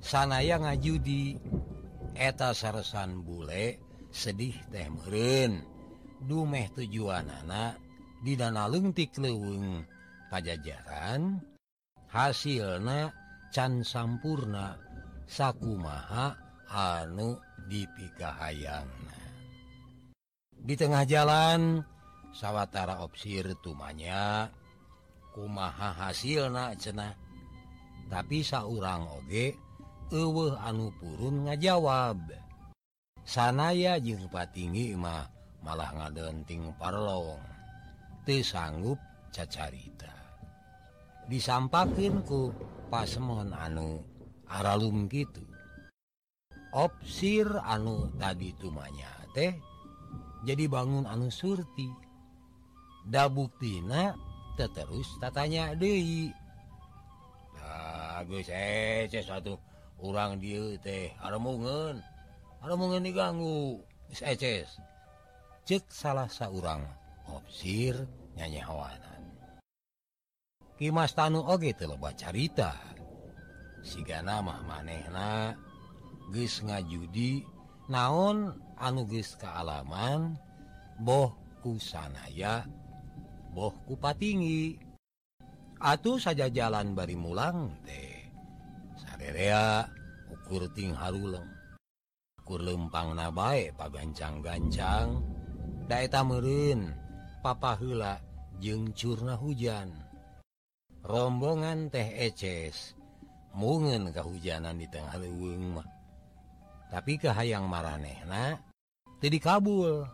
Sanaya 0.00 0.60
ngajudi 0.60 1.36
eta 2.14 2.52
sarsan 2.56 3.24
bule 3.24 3.80
sedih 4.12 4.56
teh 4.72 4.88
meren 4.88 5.60
dumeh 6.24 6.72
tujuan 6.72 7.28
anak 7.28 7.76
di 8.24 8.32
dana 8.38 8.64
lengtik 8.70 9.12
leweng 9.20 9.84
pajajaran 10.32 11.42
hasilna 12.08 13.12
can 13.52 13.84
sampurna 13.84 14.80
sakumaha 15.28 16.32
anu 16.72 17.36
dipikahayang 17.68 18.88
di 20.66 20.74
tengah 20.74 21.04
jalan 21.06 21.84
sawwatara 22.34 23.04
opsir 23.04 23.54
tumanya 23.62 24.50
kumaha 25.36 25.94
hasilna 25.94 26.74
cenah? 26.74 27.25
tapi 28.06 28.42
saurang 28.42 29.06
oge 29.20 29.54
ewe 30.10 30.46
anu 30.62 30.90
purun 30.98 31.46
ngajawab. 31.50 32.18
Sanaya 33.26 33.98
jeung 33.98 34.30
tinggi 34.54 34.94
mah 34.94 35.26
malah 35.66 35.90
ngadenting 35.94 36.70
parlong. 36.78 37.42
Teu 38.22 38.42
sanggup 38.42 38.98
cacarita. 39.34 40.14
Disampakinku 41.26 42.54
pasemon 42.86 43.50
anu 43.50 43.98
aralum 44.46 45.10
gitu 45.10 45.42
opsir 46.76 47.48
anu 47.64 48.12
tadi 48.20 48.52
tumanya 48.60 49.08
teh 49.32 49.56
jadi 50.44 50.68
bangun 50.68 51.08
anu 51.08 51.32
surti. 51.32 51.88
Da 53.06 53.30
buktina 53.30 54.18
teterus 54.58 55.06
tatanya 55.22 55.72
dehi 55.78 56.30
bagus 58.26 58.50
eh 58.50 59.06
satu 59.06 59.54
orang 60.02 60.42
dia 60.42 60.74
teh. 60.82 61.14
Mungen 61.38 62.02
mungen 62.74 63.06
diganggu? 63.06 63.78
Cek. 64.10 64.66
Salah 65.86 66.26
seorang 66.26 66.82
opsir 67.30 67.94
nyanyi 68.34 68.58
hawanan. 68.58 69.22
Kimas 70.74 71.14
Tanu 71.14 71.46
Oge 71.46 71.70
terlebat 71.70 72.18
carita. 72.18 72.74
Siga 73.86 74.26
nama 74.26 74.58
manehna 74.66 75.54
geus 76.34 76.58
ngajudi 76.66 77.46
naon 77.86 78.50
anu 78.74 79.06
anuges 79.06 79.38
kealaman 79.38 80.34
bohku 80.98 81.78
sanaya 81.78 82.66
bohku 83.54 83.94
patinggi 83.94 84.74
Atuh 85.76 86.16
saja 86.16 86.48
jalan 86.48 86.96
bari 86.96 87.20
mulang 87.20 87.68
teh. 87.84 88.15
Perea 89.26 89.82
ukur 90.30 90.70
ting 90.70 90.94
haruleng. 90.94 91.42
Harulengkur 91.42 92.62
lempang 92.62 93.18
nabae 93.18 93.74
pagancang-gancang 93.74 95.18
Daeta 95.90 96.22
merin 96.22 96.94
papa 97.42 97.74
hela 97.74 98.22
jeung 98.62 98.94
curna 98.94 99.34
hujan. 99.34 99.90
Rombongan 101.02 101.90
teh 101.90 102.06
eces 102.22 102.94
mungen 103.50 104.14
kehujanan 104.14 104.78
di 104.78 104.86
tengah 104.86 105.18
lewengmah 105.18 105.90
tapi 106.86 107.18
ke 107.18 107.26
hayang 107.26 107.66
maranehna 107.66 108.62
jadi 109.18 109.42
kabul 109.42 110.06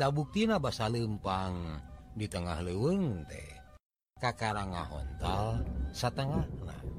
dabuktina 0.00 0.56
basa 0.56 0.88
lempang 0.88 1.84
di 2.16 2.24
tengah 2.24 2.64
leweng 2.64 3.28
teh. 3.28 3.60
Kakara 4.16 4.64
ngahontal 4.64 5.62
satengah 5.92 6.48
nah 6.64 6.97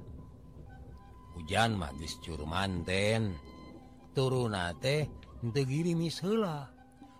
hujan 1.49 1.81
magis 1.81 2.21
Curmanten 2.21 3.33
turun 4.13 4.53
teh 4.77 5.09
Tegirimisla 5.41 6.69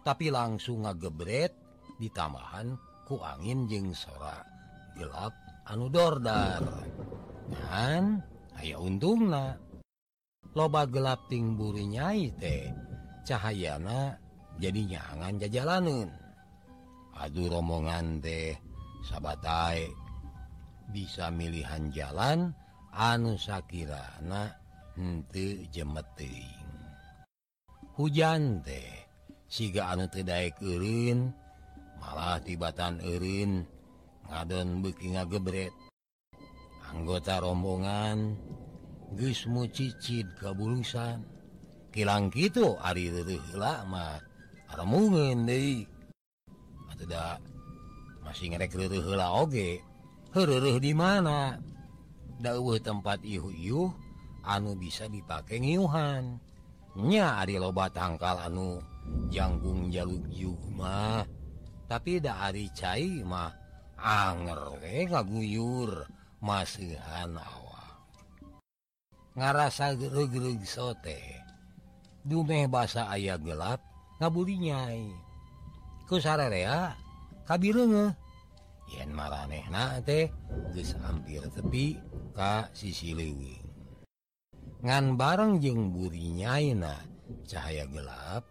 tapi 0.06 0.30
langsung 0.30 0.86
ngagebret 0.86 1.50
ditambahan 1.98 2.78
ku 3.10 3.18
angin 3.26 3.65
jeng 3.65 3.89
sora. 3.89 4.38
Gelap 4.94 5.34
anudordar 5.65 6.62
dan 7.50 8.22
aya 8.54 8.78
untunglah 8.78 9.58
loba 10.54 10.86
gelapting 10.86 11.58
burinyai 11.58 12.30
teh 12.38 12.70
cahayana 13.26 14.13
jadi 14.62 14.94
nyangan 14.94 15.42
jajalanun 15.42 16.10
Aduh 17.18 17.50
romongan 17.50 18.22
teh 18.22 18.54
sabatai. 19.10 19.89
Bisa 20.94 21.34
milihan 21.34 21.89
jalan 21.89 22.54
dan 22.54 22.68
anu 22.93 23.38
Shakirana 23.38 24.54
jemeting. 25.69 26.60
Hujan 27.95 28.63
teh 28.63 29.08
siga 29.47 29.91
anu 29.91 30.08
Tedaik 30.08 30.60
Urin 30.63 31.34
malah 31.99 32.39
tibatan 32.39 32.99
Urin 33.04 33.67
ngadon 34.30 34.82
beki 34.84 35.17
ngagebret. 35.17 35.73
Anggota 36.89 37.38
rombongan 37.38 38.34
Gusmu 39.13 39.69
cicid 39.69 40.25
kebulusan 40.38 41.21
kilang 41.93 42.30
gitu 42.34 42.78
Ari 42.82 43.10
lama 43.58 44.21
mungkin 44.86 45.45
masih 48.21 48.54
ngerek 48.54 48.73
oge 49.34 49.82
di 50.78 50.93
mana? 50.93 51.58
dahulu 52.39 52.80
tempat 52.80 53.21
ihuyuh 53.21 53.91
anu 54.47 54.73
bisa 54.80 55.06
dipakai 55.12 55.60
Yuhannya 55.60 57.25
Ari 57.43 57.60
lobat 57.60 57.93
tangkal 57.93 58.39
anu 58.39 58.80
janggung 59.30 59.91
jaluk 59.91 60.25
Yuma 60.32 61.28
tapi 61.86 62.23
da 62.23 62.49
Ari 62.49 62.71
caimah 62.71 63.52
anger 63.99 64.80
ngaguyur 64.80 66.08
masihan 66.39 67.36
awa. 67.36 67.84
Ngarasa 69.36 69.95
gereg 69.95 70.63
sote. 70.63 71.19
Dumeh 72.23 72.67
bahasa 72.67 73.08
ayah 73.15 73.39
gelap 73.39 73.80
ngabulinyai 74.19 75.08
ku 76.04 76.19
sararea 76.19 76.91
kabirenge 77.47 78.12
yen 78.91 79.15
maranehna 79.15 80.04
teh 80.04 80.28
geus 80.75 80.99
hampir 80.99 81.39
tepi 81.56 81.95
ka 82.39 82.71
sisi 82.71 83.12
leuweung 83.12 83.67
ngan 84.80 85.19
bareng 85.19 85.60
jeung 85.60 85.91
burinyaina 85.91 87.04
cahaya 87.43 87.84
gelap 87.91 88.47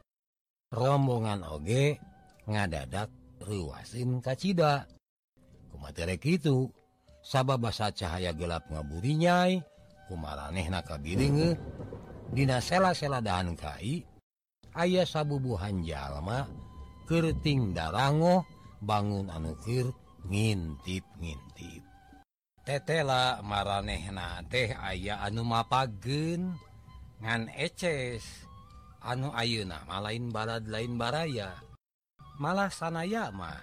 rombongan 0.69 1.41
oge 1.49 1.97
ngadadak 2.45 3.09
ruasin 3.41 4.21
kacida 4.21 4.85
kumaterek 5.73 6.21
itu 6.29 6.69
sabab 7.25 7.65
basa 7.65 7.89
cahaya 7.89 8.37
gelap 8.37 8.69
ngaburinyai 8.69 9.65
kumaraneh 10.05 10.69
nakabiringe 10.69 11.57
dina 12.29 12.61
sela-sela 12.61 13.25
dahan 13.25 13.57
kai 13.57 14.05
ayah 14.77 15.09
sabubuhan 15.09 15.81
jalma 15.81 16.45
kerting 17.09 17.73
darango 17.73 18.45
bangun 18.85 19.33
anukir 19.33 19.89
ngintip-ngintip. 20.29 21.88
tetela 22.69 23.41
maranehna 23.41 24.45
teh 24.45 24.77
aya 24.77 25.25
anu 25.25 25.41
mapagen 25.41 26.53
ngan 27.25 27.49
eces 27.57 28.45
anu 29.01 29.33
ayuna 29.33 29.89
malain 29.89 30.29
balad 30.29 30.69
lain 30.69 31.01
baraya. 31.01 31.65
Malah 32.37 32.69
sanayama 32.69 33.57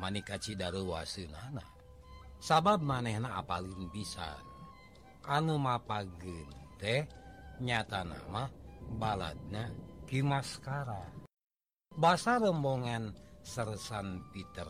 manika 0.00 0.40
cidaruwaseunana 0.40 1.60
sabab 2.40 2.80
manehna 2.80 3.36
apalin 3.44 3.92
pisan. 3.92 4.40
Anu 5.28 5.60
mapagen 5.60 6.48
teh 6.80 7.04
nyata 7.60 8.08
nama 8.08 8.48
baladna 8.96 9.68
Kimaskara. 10.08 11.12
Basa 11.92 12.40
rombongan 12.40 13.12
sersan 13.44 14.24
Peter 14.32 14.66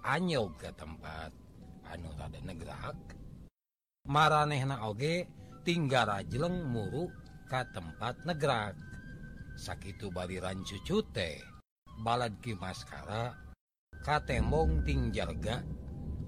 anyog 0.00 0.56
ke 0.56 0.72
tempat. 0.72 1.41
anu 1.92 2.08
gerak 2.56 2.98
maranehna 4.08 4.88
oge 4.88 5.28
Tinggara 5.62 6.26
jeleng 6.26 6.66
muruk 6.74 7.14
ke 7.46 7.62
tempat 7.70 8.18
negerak 8.26 8.74
sakit 9.54 10.00
rancucu 10.42 10.82
cucute 10.82 11.38
balad 12.02 12.34
Kimaskara 12.42 13.30
Katembong 14.02 14.82
Ting 14.82 15.14
Jarga 15.14 15.62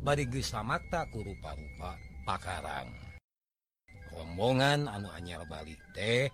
barigesa 0.05 0.62
mata 0.62 1.09
kurupa-rupa 1.11 1.98
Pakarang. 2.22 2.87
Rombongan 4.14 4.87
anu 4.87 5.11
anyar 5.11 5.42
balik 5.50 5.83
teh 5.90 6.31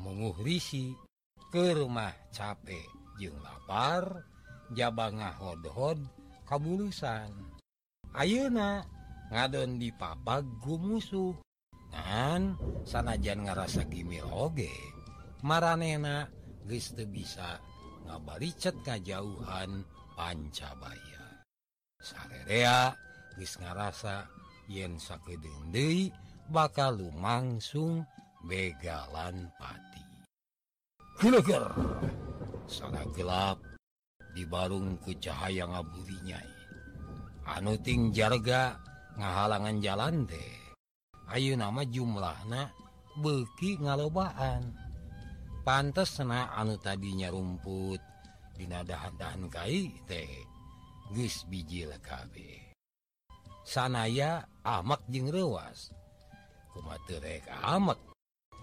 menguhrisi 0.00 0.96
ke 1.52 1.76
rumah 1.76 2.16
capek 2.32 2.88
jeung 3.20 3.36
lapar 3.44 4.24
Jabangahhodhod 4.72 6.00
kabulusan. 6.48 7.47
Ayeuna 8.16 8.80
ngadon 9.28 9.76
di 9.76 9.92
papa 9.92 10.40
gu 10.40 10.80
musuh 10.80 11.36
dan 11.92 12.56
sanajan 12.84 13.44
ngerasa 13.44 13.84
gimil 13.88 14.24
oge. 14.32 14.72
Maranena 15.44 16.28
Kriste 16.68 17.08
bisa 17.08 17.56
ngabalicet 18.04 18.84
kajauhan 18.84 19.88
pancabaya. 20.12 21.40
Sarerea 21.96 22.92
wis 23.40 23.56
ngarasa 23.56 24.28
yen 24.68 25.00
sakedendei 25.00 26.12
bakal 26.52 27.00
lumangsung 27.00 28.04
begalan 28.44 29.48
pati. 29.56 30.04
Hilager 31.24 31.72
sana 32.68 33.00
gelap 33.16 33.64
di 34.36 34.44
barung 34.44 35.00
ke 35.00 35.16
cahaya 35.16 35.64
ngabulinyai 35.72 36.57
anuting 37.56 38.12
jarga 38.12 38.76
ngahalangan 39.16 39.80
jalan 39.80 40.28
teh. 40.28 40.52
Ayu 41.32 41.56
nama 41.56 41.84
jumlah 41.84 42.48
na 42.48 42.68
beki 43.20 43.80
ngalobaan. 43.80 44.76
Pantes 45.64 46.16
sena 46.16 46.52
anu 46.56 46.80
tadinya 46.80 47.28
rumput 47.28 48.00
dinadahan-dahan 48.56 49.48
kai 49.52 49.92
teh 50.08 50.28
geus 51.12 51.44
biji 51.48 51.84
lekabe. 51.84 52.72
Sanaya 53.68 54.48
amak 54.64 55.04
jeng 55.12 55.28
rewas 55.28 55.92
kumaterek 56.72 57.44
amak. 57.64 58.00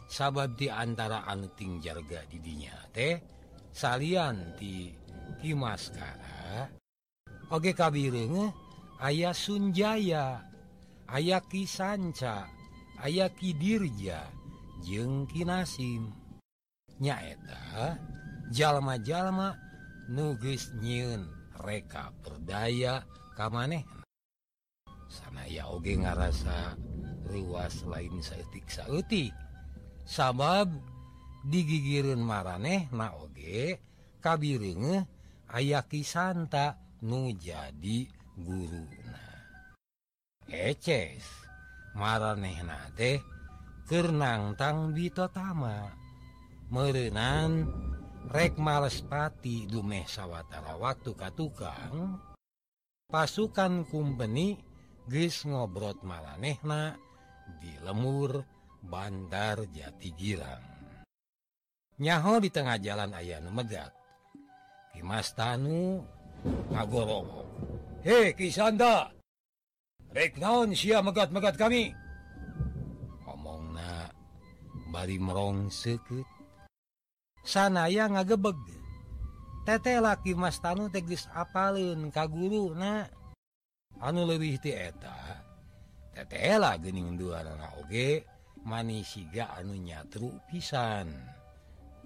Sabab 0.06 0.54
diantara 0.54 1.26
anuting 1.26 1.82
jarga 1.82 2.22
didinya 2.30 2.74
teh 2.94 3.18
salian 3.74 4.54
ti 4.58 4.94
Kimaskara. 5.42 6.70
Oge 7.54 7.74
kabirenge 7.78 8.65
ayah 9.06 9.38
Sunjaya 9.38 10.42
aya 11.06 11.38
sanca 11.70 12.50
aya 12.98 13.30
Kidirja 13.30 14.26
jengkinasim 14.82 16.10
nyaeta 16.98 18.02
jalma-jalma 18.50 19.54
nugis 20.10 20.74
nyiun 20.82 21.30
reka 21.62 22.10
berdaya 22.26 23.06
kamaneh. 23.38 23.86
Sanaya 25.06 25.70
oge 25.70 26.02
ngarasa 26.02 26.74
ruas 27.30 27.86
lain 27.86 28.26
sayatik 28.26 28.66
sauti 28.74 29.30
sabab 30.02 30.74
digigirun 31.46 32.26
maraneh 32.26 32.90
naoge 32.90 33.78
kabirnge 34.18 35.06
ayaki 35.54 36.02
Santa 36.02 36.82
nu 37.06 37.30
jadi 37.38 38.25
guru 38.40 38.86
eces. 40.52 41.26
Marehade 41.96 43.24
Kernangtang 43.88 44.92
Bitotama. 44.92 45.94
Merenan 46.74 47.70
rek 48.34 48.58
malespati 48.58 49.70
dumeh 49.70 50.10
sawwatara 50.10 50.76
waktu 50.82 51.14
ka 51.14 51.30
tukang 51.32 52.18
pasukan 53.06 53.86
kumpeni 53.86 54.58
Gris 55.06 55.46
ngobrot 55.46 56.02
maranehna 56.02 56.98
di 57.62 57.78
lemur 57.86 58.42
Bandar 58.82 59.70
Jati 59.70 60.10
Girang. 60.18 60.66
Nyaho 62.02 62.42
di 62.42 62.50
tengah 62.50 62.82
jalan 62.82 63.14
ayah 63.14 63.40
Megat. 63.46 63.94
Dimas 64.92 65.32
Tanu 65.38 66.02
ngagorong 66.74 67.28
he 68.06 68.34
kisanda 68.38 69.10
rek 70.16 70.40
naon 70.40 70.72
sia 70.72 71.04
megat-megat 71.04 71.60
kami. 71.60 71.92
Ngomongna 73.28 74.08
bari 74.94 75.20
merong 75.20 75.68
sekut 75.68 76.24
sanaya 77.44 78.08
ngagebeg 78.08 78.56
tete 79.68 80.00
laki 80.00 80.34
mas 80.34 80.58
tanu 80.64 80.88
tegis 80.88 81.28
apalin 81.36 82.08
ka 82.14 82.30
guru 82.32 82.72
na. 82.72 83.10
Anu 84.00 84.24
lebih 84.28 84.60
ti 84.60 84.72
eta? 84.72 85.44
Tete 86.16 86.56
lah 86.56 86.80
gening 86.80 87.20
dua 87.20 87.44
anak 87.44 87.80
oge 87.80 88.24
Manisiga 88.66 89.54
anu 89.54 89.78
nyatru 89.78 90.42
pisan. 90.50 91.14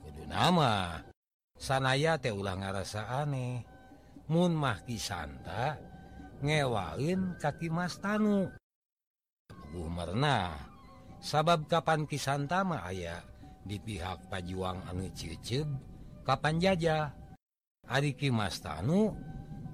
Kudu 0.03 0.27
nama. 0.27 0.99
Sanaya 1.55 2.19
teh 2.19 2.35
ulah 2.35 2.59
ngarasa 2.59 3.23
aneh. 3.23 3.63
mun 4.29 4.53
Munmahki 4.53 5.01
Santa 5.01 5.73
ngewain 6.45 7.35
kaki 7.41 7.73
Mas 7.73 7.97
Tanu. 7.97 8.45
Umarna 9.73 10.53
sabab 11.17 11.65
Kapan 11.65 12.05
Kisantama 12.05 12.85
aya 12.85 13.25
di 13.65 13.81
pihak 13.81 14.29
Pajuang 14.29 14.81
anu 14.89 15.09
Cicib 15.13 15.65
Kapan 16.25 16.61
jaja? 16.61 17.13
Ariki 17.89 18.29
Mas 18.29 18.61
Tanu 18.61 19.17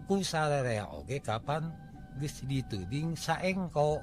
kusarea 0.07 0.87
oge 0.87 1.19
Kapan 1.19 1.67
geus 2.15 2.39
dituding 2.47 3.19
saengko 3.19 3.99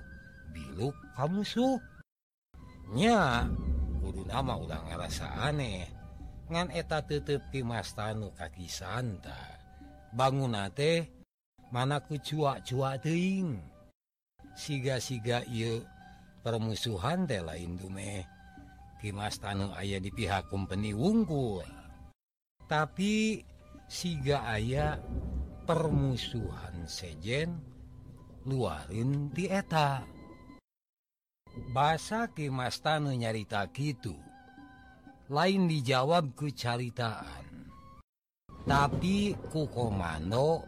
biluk 0.52 0.92
kamusuh. 1.16 1.80
Nya 2.92 3.48
kudu 4.04 4.28
nama 4.28 4.52
udah 4.60 4.84
ngerasa 4.84 5.48
aneh 5.48 5.88
ngan 6.52 6.68
eta 6.76 7.00
tutup 7.08 7.40
Ki 7.48 7.64
Mas 7.64 7.96
Tanu 7.96 8.36
kaki 8.36 8.68
Santa 8.68 9.51
bangun 10.12 10.56
teh 10.76 11.08
manaku 11.72 12.20
cuak-cuak 12.20 13.00
teing 13.00 13.56
siga-siga 14.52 15.40
ieu 15.48 15.80
permusuhan 16.44 17.24
teh 17.24 17.40
lain 17.40 17.80
dumeh 17.80 18.24
Kimas 19.02 19.42
Tanu 19.42 19.74
ayah 19.74 19.98
di 19.98 20.14
pihak 20.14 20.46
kumpeni 20.46 20.94
wungkul. 20.94 21.66
Tapi 22.70 23.42
siga 23.90 24.46
ayah 24.54 24.94
permusuhan 25.66 26.86
sejen 26.86 27.58
luarin 28.46 29.26
tieta 29.34 30.06
bahasa 31.74 32.30
Kimas 32.30 32.78
Tanu 32.78 33.10
nyarita 33.10 33.66
gitu 33.74 34.14
lain 35.26 35.66
dijawab 35.66 36.38
kecarritaan 36.38 37.51
tapi 38.62 39.34
ku 39.50 39.66
komando 39.70 40.62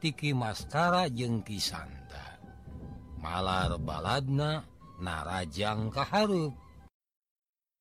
tiki 0.00 0.32
maskara 0.32 1.08
jeung 1.08 1.44
kisanta 1.44 2.40
malar 3.24 3.80
baladna 3.80 4.60
narajang 5.00 5.88
kaharup. 5.88 6.52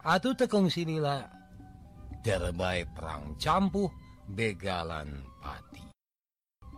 Atuh 0.03 0.35
tekung 0.35 0.71
silila 0.71 1.27
terbaik 2.23 2.91
perang 2.95 3.35
campuh 3.35 3.91
begalan 4.31 5.23
pati. 5.43 5.83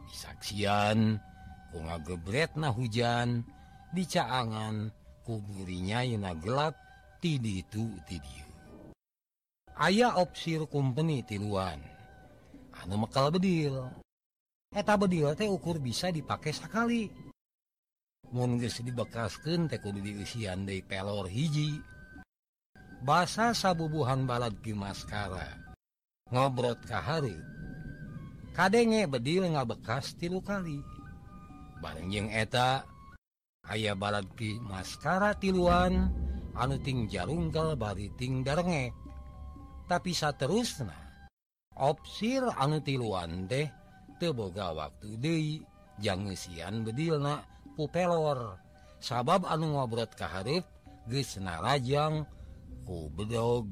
Disaksian 0.09 1.21
ku 1.69 1.77
ngagebret 1.81 2.57
na 2.57 2.73
hujan 2.73 3.45
dicaangan 3.93 4.89
kuburinya 5.25 6.01
yuna 6.05 6.33
gelap 6.37 6.73
tiditu 7.21 7.85
tidiu. 8.05 8.49
Ayah 9.77 10.17
opsir 10.21 10.65
kumpeni 10.69 11.25
tiluan. 11.25 11.94
anu 12.85 13.01
mekal 13.01 13.33
bedil? 13.33 13.81
Eta 14.69 14.93
bedil 14.93 15.33
teh 15.33 15.49
ukur 15.49 15.81
bisa 15.81 16.13
dipakai 16.13 16.53
sekali 16.53 17.09
geus 18.35 18.81
dibekaskan 18.83 19.65
teh 19.65 19.81
kudu 19.81 20.05
diisian 20.05 20.69
deui 20.69 20.85
pelor 20.85 21.25
hiji. 21.25 21.81
Basa 23.01 23.57
sabubuhan 23.57 24.29
balad 24.29 24.53
ki 24.61 24.73
maskara 24.77 25.57
ngobrot 26.29 26.81
kahari 26.85 27.37
kadenge 28.53 29.09
bedil 29.09 29.49
ngabekas 29.49 30.13
tilu 30.17 30.41
kali. 30.45 30.81
Bareng 31.81 32.09
jeng 32.13 32.29
eta 32.33 32.85
aya 33.65 33.97
balad 33.97 34.29
ki 34.37 34.61
maskara 34.61 35.33
tiluan 35.37 36.09
anu 36.53 36.77
ting 36.81 37.09
jarunggal 37.09 37.73
bari 37.75 38.09
ting 38.15 38.45
darenge 38.45 38.93
tapi 39.85 40.15
saterusna 40.15 41.04
opsir 41.75 42.43
anu 42.55 42.79
tiluan 42.79 43.47
deh 43.47 43.67
teboga 44.19 44.71
waktu 44.71 45.19
Dewi 45.19 45.59
jangan 45.99 46.83
bedilna 46.87 47.43
pupelor 47.75 48.59
sabab 48.99 49.43
anu 49.47 49.75
ngobrot 49.75 50.15
keharif 50.15 50.63
gesna 51.05 51.59
lajang 51.61 52.25
ku 52.87 53.11
bedog 53.11 53.69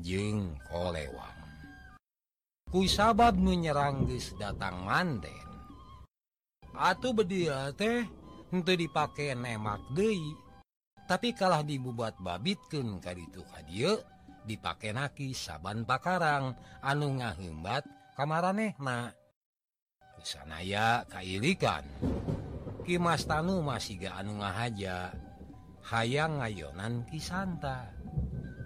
jeng 0.00 0.54
kolewang. 0.68 1.34
Ku 2.66 2.84
sabab 2.84 3.38
menyerang 3.38 4.10
ges 4.10 4.34
datang 4.36 4.84
manten. 4.84 5.46
Atuh 6.76 7.14
bedil 7.16 7.72
teh 7.78 8.04
untuk 8.52 8.76
dipakai 8.76 9.32
nemak 9.32 9.80
Dei 9.96 10.20
tapi 11.06 11.30
kalah 11.30 11.62
dibubat 11.62 12.18
babitken 12.18 12.98
kar 12.98 13.14
itu 13.14 13.38
hadir 13.54 14.02
dipakenaki 14.46 15.34
saban 15.34 15.82
bakarang 15.82 16.54
anu 16.80 17.18
ngahimbat 17.18 17.82
kamaranehna. 18.14 19.12
Sanaya 20.22 21.06
kailikan 21.06 21.86
Kimas 22.86 23.26
Tanu 23.26 23.66
masihga 23.66 24.22
anu 24.22 24.38
ngahaja. 24.38 25.10
Hayang 25.90 26.38
ngayonan 26.42 27.06
Kisanta. 27.10 27.90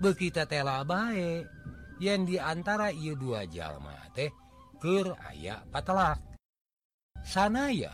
Bekita 0.01 0.49
tela 0.49 0.85
baik 0.85 1.49
yang 2.01 2.25
diantara 2.25 2.93
ia 2.97 3.13
dua 3.13 3.45
jalma 3.45 3.97
teh 4.17 4.33
Ker 4.81 5.13
aya 5.29 5.61
patelak. 5.69 6.21
Sanaya 7.21 7.93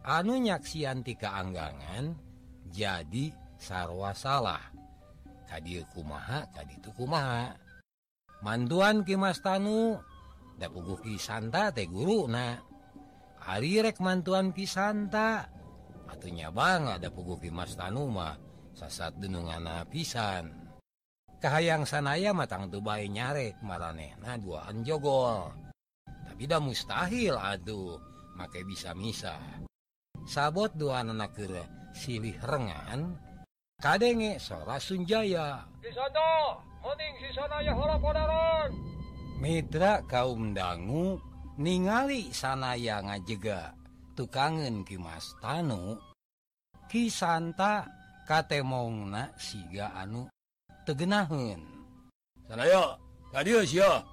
anu 0.00 0.40
nyaksiantika 0.40 1.28
anggangan 1.28 2.16
jadi 2.72 3.28
sarwa 3.60 4.16
salah. 4.16 4.71
tadi 5.52 5.76
kumaha 5.92 6.48
tadi 6.48 6.80
itu 6.80 6.88
kumaha. 6.96 7.52
Manduan 8.40 9.04
Kimas 9.04 9.44
Tanu 9.44 10.00
dan 10.56 10.72
pugu 10.72 10.96
Kisanta 11.04 11.68
teh 11.70 11.84
guru 11.86 12.24
nah 12.24 12.56
Arirek 13.52 14.00
mantuan 14.00 14.56
Kisanta 14.56 15.44
atunya 16.08 16.48
bang 16.48 16.88
ada 16.88 17.12
pugu 17.12 17.36
Kimas 17.36 17.76
Tanu 17.76 18.08
mah 18.08 18.32
sasat 18.72 19.20
denungan 19.20 19.68
pisan. 19.92 20.48
Kahayang 21.36 21.84
sanaya 21.84 22.32
matang 22.32 22.72
Dubai 22.72 23.12
nyarek 23.12 23.60
maraneh 23.60 24.16
nah 24.24 24.40
duaan 24.40 24.80
jogol. 24.80 25.52
Tapi 26.08 26.48
dah 26.48 26.62
mustahil 26.62 27.36
aduh 27.36 28.00
make 28.40 28.64
bisa 28.64 28.96
misah. 28.96 29.42
Sabot 30.24 30.70
dua 30.72 31.02
anak 31.02 31.34
silih 31.92 32.38
rengan 32.40 33.18
Kadenge 33.82 34.38
sora 34.38 34.78
Sunjaya. 34.78 35.66
Mitra 39.42 39.98
kaum 40.06 40.54
dangu 40.54 41.18
ningali 41.58 42.30
sanaya 42.30 43.02
ngajega 43.02 43.74
tukangen 44.14 44.86
Kimas 44.86 45.34
Tanu. 45.42 45.98
Kisanta 46.86 47.90
katemongna 48.28 49.34
siga 49.40 49.90
anu 49.96 50.28
tegenahun 50.84 51.64
Sanaya 52.44 53.00
kadius 53.32 53.72
ya 53.72 54.04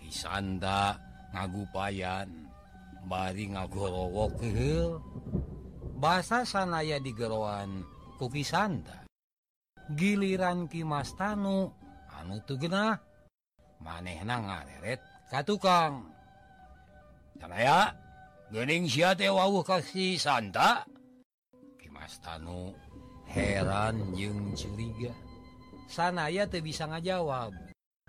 Kisanta 0.00 0.96
ngagupayan 1.36 2.48
bari 3.04 3.52
ngagorowo 3.52 4.32
kehil 4.40 5.04
bahasa 6.00 6.48
sanaya 6.48 6.96
digeroan 6.96 7.84
kupisanta 8.18 9.06
giliran 9.94 10.66
Kimas 10.66 11.14
Tanu 11.14 11.70
anu 12.18 12.42
tugenah 12.42 12.98
maneh 13.78 14.20
na 14.26 14.42
ngareret 14.42 15.00
ka 15.30 15.46
tukang. 15.46 16.10
Sanaya 17.38 17.94
gening 18.50 18.90
si 18.90 19.06
wawuh 19.06 19.62
kasih 19.62 20.18
Santa 20.18 20.82
Kimas 21.78 22.18
Tanu 22.18 22.74
heran 23.30 24.12
jeung 24.18 24.52
curiga. 24.58 25.14
Sanaya 25.86 26.44
tuh 26.50 26.60
bisa 26.60 26.90
ngajawab. 26.90 27.54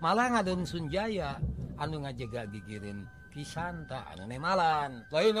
Malah 0.02 0.34
ngadon 0.34 0.66
Sunjaya 0.66 1.38
anu 1.78 2.02
ngajega 2.02 2.50
gigirin 2.50 3.06
kisanta 3.30 4.04
anu 4.10 4.26
nemalan 4.26 5.06
lain 5.14 5.38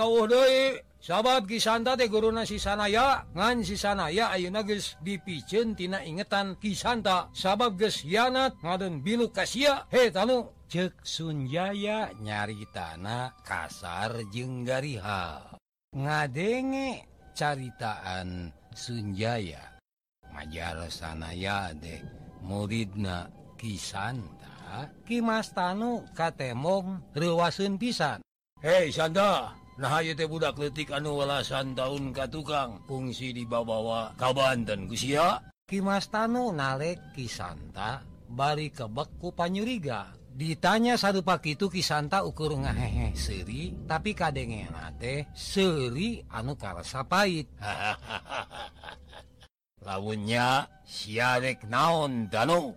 sahabat 1.00 1.48
kisanta 1.48 1.96
teh 1.96 2.06
guruna 2.06 2.46
sisanaya 2.46 3.26
ngan 3.34 3.64
si 3.66 3.74
sanaya 3.74 4.30
ayeuna 4.30 4.62
geus 4.62 5.00
dipiceun 5.02 5.72
tina 5.74 6.04
ingetan 6.06 6.60
kisanta 6.60 7.32
sabab 7.34 7.74
geus 7.80 8.06
hianat 8.06 8.54
ngadon 8.62 9.02
bilu 9.02 9.32
kasia 9.34 9.84
he 9.90 10.08
tanu. 10.14 10.48
Cek 10.70 11.02
Sunjaya 11.02 12.14
nyari 12.22 12.62
tanah 12.70 13.34
kasar 13.42 14.22
jenggariha 14.30 15.58
ngadenge 15.90 17.10
caritaan 17.34 18.54
Sunjaya 18.70 19.82
majar 20.30 20.86
sanaya 20.86 21.74
deh 21.74 21.98
muridna 22.46 23.26
kisanta 23.58 24.59
Kimas 25.02 25.50
Tanu 25.50 26.06
Katemong 26.14 27.02
rewasun 27.14 27.76
pisan. 27.76 28.22
Hei 28.62 28.94
Sanda. 28.94 29.58
Nah 29.80 30.04
budak 30.28 30.60
letik 30.60 30.92
anu 30.92 31.16
welasan 31.18 31.72
tahun 31.72 32.12
ka 32.12 32.28
tukang. 32.28 32.84
Fungsi 32.84 33.32
dibabawa 33.32 34.12
kabanten 34.20 34.84
Gusia 34.84 35.40
Kimas 35.70 36.10
Tanu 36.10 36.50
nalek 36.50 37.14
Kisanta 37.14 38.02
bari 38.26 38.74
kebekku 38.74 39.30
panyuriga. 39.34 40.10
Ditanya 40.30 40.94
satu 40.98 41.22
kitu 41.22 41.70
itu 41.70 41.78
Kisanta 41.78 42.26
ukur 42.26 42.58
ngahehe 42.58 43.14
seri 43.14 43.74
tapi 43.86 44.14
kadenge 44.14 44.66
teh 44.98 45.30
seri 45.30 46.18
anu 46.26 46.58
karsa 46.58 47.06
pahit. 47.06 47.46
Launya 49.86 50.66
siarek 50.84 51.64
naon 51.70 52.28
Danu 52.28 52.76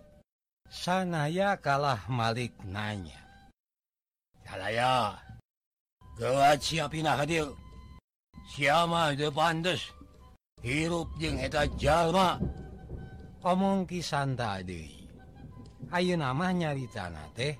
sanaya 0.74 1.54
kalah 1.62 2.02
Malik 2.10 2.50
nanya. 2.66 3.22
Siapin 6.58 7.06
hadir 7.06 7.46
siapa 8.50 9.14
depandes 9.14 9.94
hirup 10.66 11.06
jengeta 11.22 11.70
Jalma. 11.78 12.42
Omong 13.44 13.84
kisan 13.84 14.32
tadi 14.40 14.88
Ayo 15.92 16.16
nama 16.16 16.48
nyari 16.48 16.88
tanah 16.88 17.28
teh. 17.36 17.54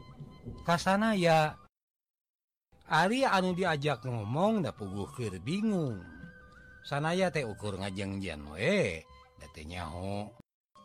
Kasana 0.64 1.12
ya 1.14 1.54
Ari 2.88 3.24
anu 3.24 3.52
diajak 3.56 4.04
ngomong 4.04 4.64
da 4.64 4.72
puguh 4.72 5.08
keur 5.12 5.36
bingung. 5.44 6.00
Sanaya 6.84 7.28
teh 7.32 7.44
ukur 7.44 7.78
ngajeng 7.78 8.18
Jan 8.18 8.42
we. 8.52 9.04
Nyaho 9.54 10.34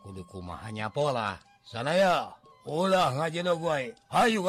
kudu 0.06 0.22
kumaha 0.30 0.70
pola 0.94 1.49
sanaya 1.70 2.34
ulah 2.66 3.14
ngajengue 3.14 3.94
Hayyu 4.10 4.42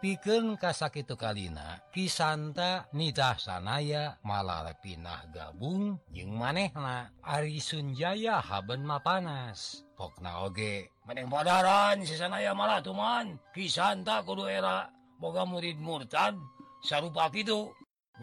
piken 0.00 0.56
kasak 0.56 1.04
itu 1.04 1.12
kalina 1.12 1.84
Kisanta 1.92 2.88
nitah 2.96 3.36
sanaya 3.36 4.16
malah 4.24 4.72
pinah 4.80 5.28
gabung 5.28 6.00
jeung 6.08 6.40
manehna. 6.40 7.12
Ari 7.20 7.60
Sunjaya 7.60 8.40
haben 8.40 8.88
mapanas. 8.88 9.84
Pokna 10.00 10.48
oge. 10.48 10.88
Meneng 11.04 11.28
padaran 11.28 12.00
si 12.08 12.16
sanaya 12.16 12.56
malah 12.56 12.80
tuman. 12.80 13.36
Kisanta 13.52 14.24
kudu 14.24 14.48
era. 14.48 14.88
Boga 15.20 15.44
murid 15.44 15.76
murtad 15.76 16.40
sarupa 16.80 17.28
kitu. 17.28 17.68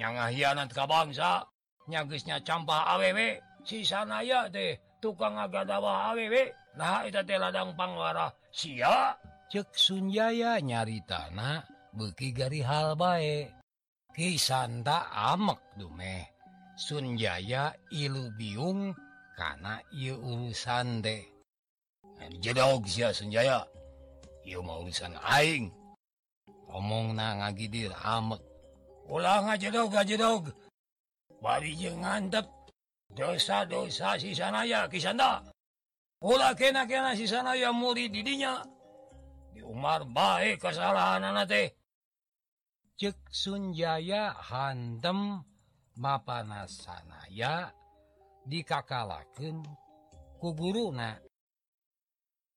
Nyanga 0.01 0.33
hianat 0.33 0.73
ka 0.73 0.89
bangsa. 0.89 1.45
Nyagisnya 1.85 2.41
campah 2.41 2.97
awewe 2.97 3.37
si 3.61 3.85
sanaya 3.85 4.49
teh 4.49 4.81
tukang 4.97 5.37
agadawa 5.37 6.09
awewe 6.11 6.51
nah 6.77 7.03
ladang 7.09 7.73
pangwara 7.73 8.29
Si 8.53 8.79
cesunjaya 9.49 10.61
nyari 10.61 11.01
tanah 11.03 11.65
beki 11.97 12.29
gari 12.31 12.61
hal 12.61 12.93
baik 12.93 13.51
Kisanta 14.13 15.09
amek 15.11 15.59
dumeh 15.77 16.23
Sunjaya 16.77 17.73
ilu 17.89 18.29
biung 18.37 18.93
karena 19.33 19.81
ia 19.93 20.13
urusan 20.13 21.01
deh 21.01 21.37
jedog 22.41 22.85
sia 22.89 23.13
Sunjaya. 23.13 23.65
Ieu 24.45 24.61
mau 24.61 24.81
urusan 24.81 25.13
aing. 25.21 25.69
Omong 26.69 27.17
na 27.17 27.37
ngagidir 27.41 27.93
amek. 28.01 28.41
Ulang 29.07 29.47
aja 29.47 29.71
dog 29.71 29.95
aja 29.95 30.15
dog 30.19 30.51
bari 31.37 31.71
ngantep 31.79 32.43
dosa-dosa 33.15 34.19
si 34.19 34.35
sanaya 34.35 34.89
Kisanta 34.91 35.39
si 37.13 37.25
sana 37.29 37.53
yang 37.53 37.77
muri 37.77 38.09
didinya 38.09 38.65
di 39.53 39.61
Umar 39.61 40.01
baik 40.05 40.65
kesalahan 40.65 41.45
teh 41.45 41.69
cek 42.97 43.29
Sunjaya 43.29 44.33
hantem 44.33 45.45
mapanas 46.01 46.81
sanaya 46.81 47.69
dikakalakeun 48.49 49.61
ku 50.41 50.57
guruna 50.57 51.21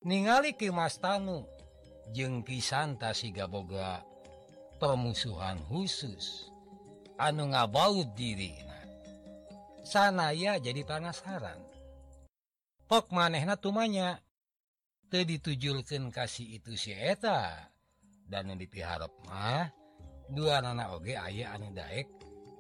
ningali 0.09 0.57
Kimas 0.57 0.97
Tanu 0.97 1.45
jeung 2.17 2.41
Kisanta 2.41 3.13
Sigaboga 3.13 4.01
permusuhan 4.81 5.61
khusus. 5.69 6.49
Anu 7.21 7.53
ngabaut 7.53 8.17
diri 8.17 8.57
sanaya 9.85 10.57
jadi 10.57 10.81
penasaran 10.89 11.70
tok 12.91 13.15
manehna 13.15 13.55
tumanya 13.55 14.19
teu 15.07 15.23
ditujulkeun 15.23 16.11
kasih 16.11 16.59
itu 16.59 16.75
si 16.75 16.91
eta. 16.91 17.71
Dan 18.27 18.51
yang 18.51 18.59
dipiharap 18.59 19.11
mah 19.27 19.71
dua 20.31 20.59
anak 20.63 20.99
oge 20.99 21.15
ayah 21.15 21.55
anu 21.55 21.71
daek 21.75 22.07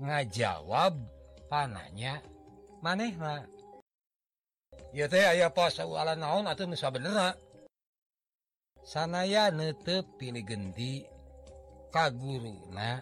ngajawab 0.02 0.98
pananya 1.46 2.18
maneh 2.82 3.14
mah 3.14 3.46
ya 4.90 5.06
teh 5.06 5.22
ayah 5.22 5.54
pas 5.54 5.78
ala 5.78 6.18
naon 6.18 6.50
atau 6.50 6.66
nusa 6.66 6.90
benera 6.90 7.38
sanaya 8.82 9.54
nete 9.54 10.02
pilih 10.18 10.42
genti 10.42 11.06
kaguruna 11.94 12.98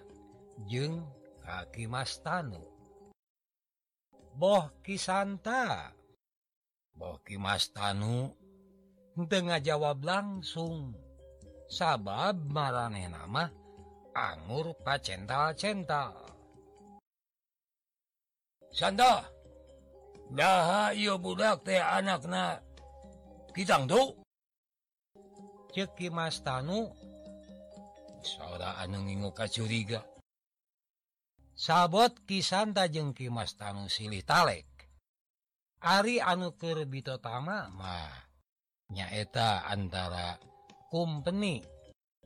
jeng 0.69 1.01
kaki 1.41 1.89
mas 1.89 2.21
tanu 2.21 2.61
boh 4.37 4.69
kisanta. 4.85 5.98
Boki 6.99 7.39
Mas 7.39 7.71
Tanu 7.71 8.35
tengah 9.31 9.63
jawab 9.63 10.03
langsung. 10.03 10.99
Sabab 11.71 12.43
marane 12.51 13.07
nama 13.07 13.47
anggur 14.17 14.75
pacental-cental. 14.83 16.17
Sanda 18.75 19.31
daha 20.35 20.91
iyo 20.91 21.23
budak 21.23 21.63
teh 21.63 21.79
anakna 21.79 22.59
kitang 23.55 23.87
tuh 23.87 24.19
ceki 25.71 26.11
Mas 26.11 26.43
Tanu. 26.43 26.91
Saudara 28.27 28.83
anu 28.83 29.07
ngingu 29.07 29.31
kacuriga. 29.31 30.03
Sabot 31.59 32.15
kisanta 32.27 32.87
jeung 32.91 33.15
Ki 33.15 33.31
Mas 33.31 33.55
Tanu 33.55 33.87
silih 33.91 34.23
talek. 34.23 34.78
Ari 35.79 36.19
anu 36.19 36.59
kerbittotamamah 36.59 38.11
nyaeta 38.91 39.63
antara 39.63 40.35
kumpeni. 40.91 41.63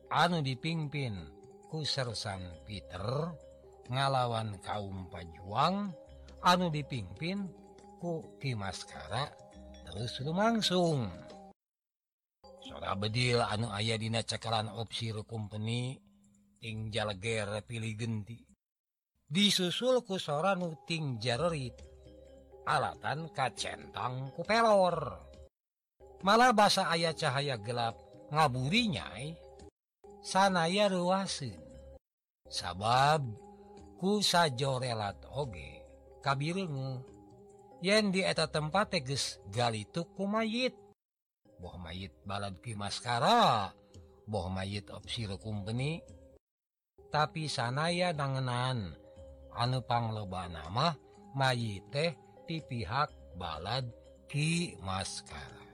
Anu 0.09 0.41
dipimpin 0.41 1.17
kusersan 1.69 2.65
Peter 2.65 3.33
ngalawan 3.93 4.57
kaum 4.65 5.05
Pajuang. 5.13 5.93
Anu 6.41 6.73
dipimpin 6.73 7.45
kuki 8.01 8.57
maskara 8.57 9.29
terus 9.85 10.17
lumangsung. 10.25 11.13
Sora 12.65 12.97
bedil 12.97 13.45
anu 13.45 13.69
ayah 13.77 14.01
dina 14.01 14.25
cakaran 14.25 14.73
opsi 14.73 15.13
kumpeni 15.29 16.01
tinggal 16.57 17.13
gere 17.21 17.61
pilih 17.61 18.01
genti. 18.01 18.41
Disusul 19.29 20.01
ku 20.09 20.17
sora 20.17 20.57
nuting 20.57 21.21
jarerit. 21.21 21.92
alatan 22.67 23.31
kacentang 23.35 24.31
kupelor. 24.35 25.19
Malah 26.23 26.55
basa 26.55 26.87
ayah 26.95 27.15
cahaya 27.15 27.59
gelap 27.59 27.99
ngaburinya 28.31 29.11
sanaya 30.23 30.87
ruasin 30.87 31.59
sabab 32.47 33.27
ku 33.99 34.23
sajorelat 34.23 35.19
oge 35.35 35.83
kabirengu. 36.23 37.03
Yen 37.83 38.15
di 38.15 38.23
eta 38.23 38.47
tempat 38.47 38.95
teges 38.95 39.43
galituk 39.51 40.15
ku 40.15 40.31
mayit. 40.31 40.79
Boh 41.59 41.75
mayit 41.83 42.15
balad 42.23 42.63
ki 42.63 42.79
maskara. 42.79 43.75
Boh 44.23 44.47
mayit 44.47 44.87
opsir 44.95 45.35
kumpeni. 45.35 45.99
Tapi 47.11 47.51
sanaya 47.51 48.15
nangenan 48.15 48.95
anu 49.51 49.83
pangloba 49.83 50.47
nama 50.47 50.95
mayit 51.35 51.91
teh 51.91 52.22
ti 52.47 52.61
pihak 52.65 53.11
balad 53.39 53.87
Ki 54.31 54.77
maskara 54.81 55.69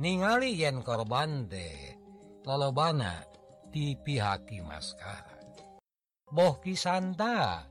ningali 0.00 0.56
yen 0.56 0.80
korban 0.80 1.46
de 1.46 1.98
lolobana 2.46 3.24
di 3.68 3.96
Ki 4.02 4.58
maskara 4.64 5.38
boh 6.32 6.56
Kisanta 6.60 7.64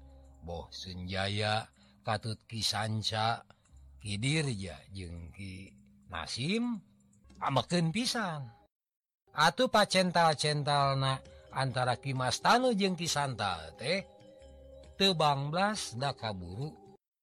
boh 0.45 0.69
Senjaya 0.69 1.65
katut 2.05 2.39
Kisanca 2.47 3.43
Kidirja 3.97 4.77
jengki 4.95 5.73
Nasim 6.07 6.79
amaken 7.43 7.91
pisan. 7.91 8.47
Atuh 9.37 9.69
pacental-centalna 9.69 11.21
antara 11.53 11.99
Kimas 11.99 12.41
Tanu 12.41 12.73
jeung 12.73 12.97
Kisanta 12.97 13.69
teh 13.77 14.01
tebang 14.97 15.53
blas 15.53 15.93
da 15.93 16.15
kaburu 16.17 16.73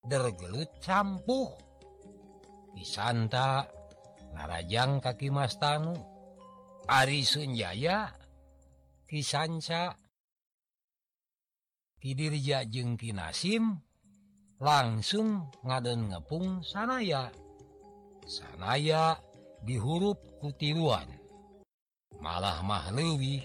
dergelut 0.05 0.69
campuh 0.85 1.53
pisanta 2.77 3.65
narajang 4.37 5.01
kaki 5.01 5.33
mastanu 5.33 5.97
Ari 6.85 7.25
Sunjaya 7.25 8.13
kisanca 9.09 9.97
Kidirja 11.97 12.69
jeung 12.69 13.01
Kinasim 13.01 13.81
langsung 14.61 15.49
ngaden 15.65 16.13
ngepung 16.13 16.61
sanaya. 16.61 17.33
Sanaya 18.29 19.17
dihurup 19.65 20.21
kutiruan 20.37 21.09
malah 22.21 22.61
mah 22.61 22.93
leuwih. 22.93 23.41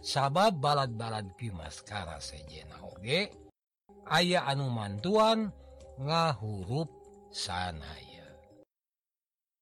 Sabab 0.00 0.56
balad-balad 0.56 1.36
Kimaskara 1.36 2.16
sejena 2.16 2.80
oge 2.80 3.28
aya 4.08 4.48
anu 4.48 4.72
mantuan 4.72 5.52
ngahurup 6.00 6.88
sanaya. 7.32 8.28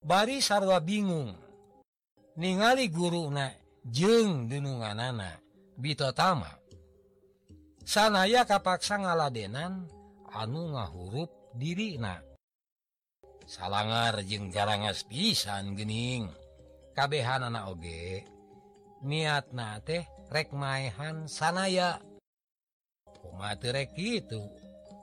Bari 0.05 0.43
sarwa 0.43 0.79
bingung. 0.83 1.33
Ningali 2.35 2.91
guru 2.91 3.31
na 3.31 3.47
jeng 3.87 4.51
denungan 4.51 5.23
bitotama 5.79 6.51
sanaya 7.85 8.43
kapaksa 8.43 8.99
ngaladenan 8.99 9.87
anu 10.35 10.75
ngahurup 10.75 11.31
diri 11.55 12.01
na 12.01 12.19
salangar 13.47 14.25
jeng 14.27 14.51
jarangas 14.51 15.07
pisan 15.07 15.79
gening. 15.79 16.27
Kabehan 16.95 17.47
anak 17.47 17.75
oge 17.75 18.23
niat 19.03 19.51
na 19.51 19.83
teh 19.83 20.07
rek 20.31 20.55
maehan 20.55 21.27
sanaya 21.27 21.99
kumaterek 23.21 23.93
itu 23.99 24.41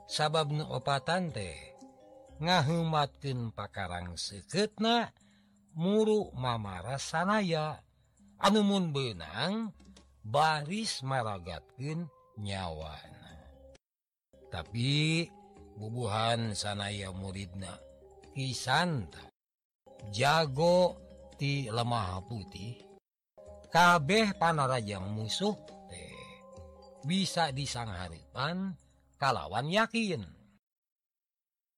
sabab 0.08 0.52
nuopatan 0.54 1.34
teh 1.34 1.56
ngahumatkeun 2.42 3.54
pakarang 3.54 4.18
seketna 4.18 5.10
muru 5.78 6.30
mamara 6.34 6.98
sanaya 6.98 7.80
anumun 8.42 8.90
beunang 8.90 9.70
baris 10.22 11.02
maragatkeun 11.06 12.06
nyawana 12.38 13.36
tapi 14.52 15.26
bubuhan 15.78 16.52
sanaya 16.52 17.14
muridna 17.14 17.78
kisanta 18.34 19.32
jago 20.10 20.98
ti 21.38 21.70
lemah 21.70 22.20
putih 22.26 22.92
kabeh 23.72 24.36
panaraja 24.36 25.00
musuh 25.00 25.56
teh. 25.88 26.12
Bisa 27.08 27.50
disangharipan 27.50 28.76
kalawan 29.22 29.70
yakin. 29.70 30.26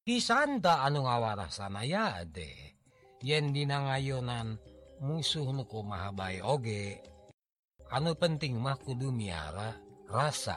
Kisanda 0.01 0.81
anu 0.81 1.05
ngawarassanaya 1.05 2.25
de 2.25 2.49
yendina 3.21 3.85
ngayonan 3.85 4.57
musuh 5.05 5.53
nuku 5.53 5.85
mahabai 5.85 6.41
oge. 6.41 7.05
Anu 7.93 8.17
penting 8.17 8.57
mah 8.57 8.81
kudu 8.81 9.13
miara 9.13 9.77
rasa. 10.09 10.57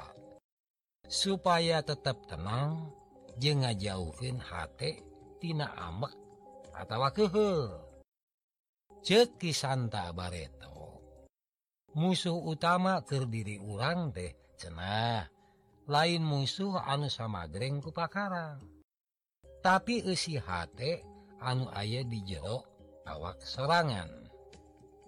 Supaya 1.03 1.83
tetap 1.83 2.23
tenang 2.27 2.91
je 3.35 3.51
ngajauhin 3.51 4.39
hattina 4.39 5.67
amek 5.75 6.15
atau 6.71 7.03
kehel 7.11 7.59
ceki 9.03 9.51
Santa 9.51 10.11
bareto. 10.15 11.03
Musuh 11.95 12.35
utama 12.35 12.99
terdiri 13.03 13.59
urang 13.59 14.11
deh 14.11 14.35
cenah. 14.59 15.36
lain 15.87 16.21
musuh 16.21 16.77
anu 16.83 17.07
sama 17.07 17.47
Greng 17.47 17.79
kupakara 17.79 18.59
tapi 19.63 20.03
isi 20.03 20.37
hate 20.37 21.01
anu 21.41 21.67
ayah 21.73 22.05
di 22.05 22.21
jeruk 22.27 22.67
awak 23.07 23.39
serangan 23.41 24.27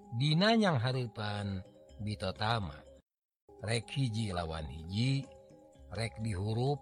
Dinanyang 0.10 0.82
haripan 0.82 1.62
Bitotama. 2.02 2.74
Rek 3.62 3.94
hiji 3.94 4.34
lawan 4.34 4.66
hiji 4.66 5.22
rek 5.94 6.18
di 6.26 6.34
huruf 6.34 6.82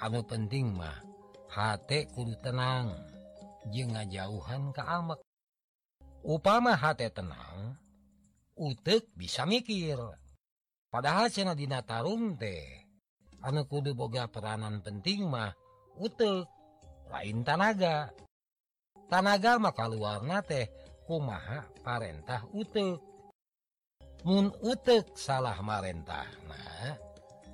anu 0.00 0.24
penting 0.24 0.72
mah 0.72 1.04
hate 1.52 2.08
kudu 2.16 2.32
tenang 2.40 2.96
jeung 3.68 3.92
ngajauhan 3.92 4.72
ke 4.72 4.80
amek. 4.80 5.20
Upama 6.24 6.80
hate 6.80 7.12
tenang 7.12 7.76
utek 8.56 9.04
bisa 9.12 9.44
mikir. 9.44 10.00
Padahal 10.88 11.28
Senadina 11.28 11.84
Tarung 11.84 12.40
teh 12.40 12.85
anak 13.46 13.70
kudu 13.70 13.94
boga 13.94 14.26
peranan 14.26 14.82
penting 14.82 15.30
mah 15.30 15.54
utuk 16.02 16.50
lain 17.06 17.46
tanaga. 17.46 18.10
Tanaga 19.06 19.62
maka 19.62 19.86
luarna 19.86 20.42
teh 20.42 20.66
kumaha 21.06 21.62
parentah 21.86 22.42
utuk 22.50 22.98
Mun 24.26 24.50
utuk 24.58 25.14
salah 25.14 25.54
marentah 25.62 26.26
nah 26.50 26.98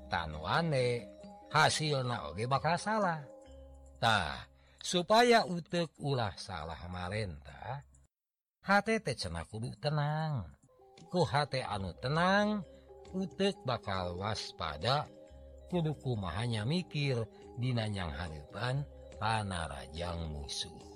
tanwane 0.09 1.05
hasil 1.53 2.01
naoge 2.01 2.49
bakal 2.49 2.81
salahtah 2.81 4.49
supaya 4.81 5.45
utuk 5.45 5.93
ulah 6.01 6.33
salah 6.41 6.81
marentah 6.89 7.85
HTT 8.63 9.19
cena 9.19 9.43
kudu 9.45 9.75
tenang. 9.77 10.49
Ku 11.13 11.29
H 11.29 11.51
anu 11.67 11.93
tenang 12.01 12.65
utuk 13.13 13.61
bakal 13.69 14.17
waspada 14.17 15.05
kuduku 15.73 16.13
mahanya 16.21 16.69
mikir 16.69 17.25
dinanyang 17.57 18.13
harepan 18.13 18.85
panarajang 19.17 20.21
musuh. 20.29 20.93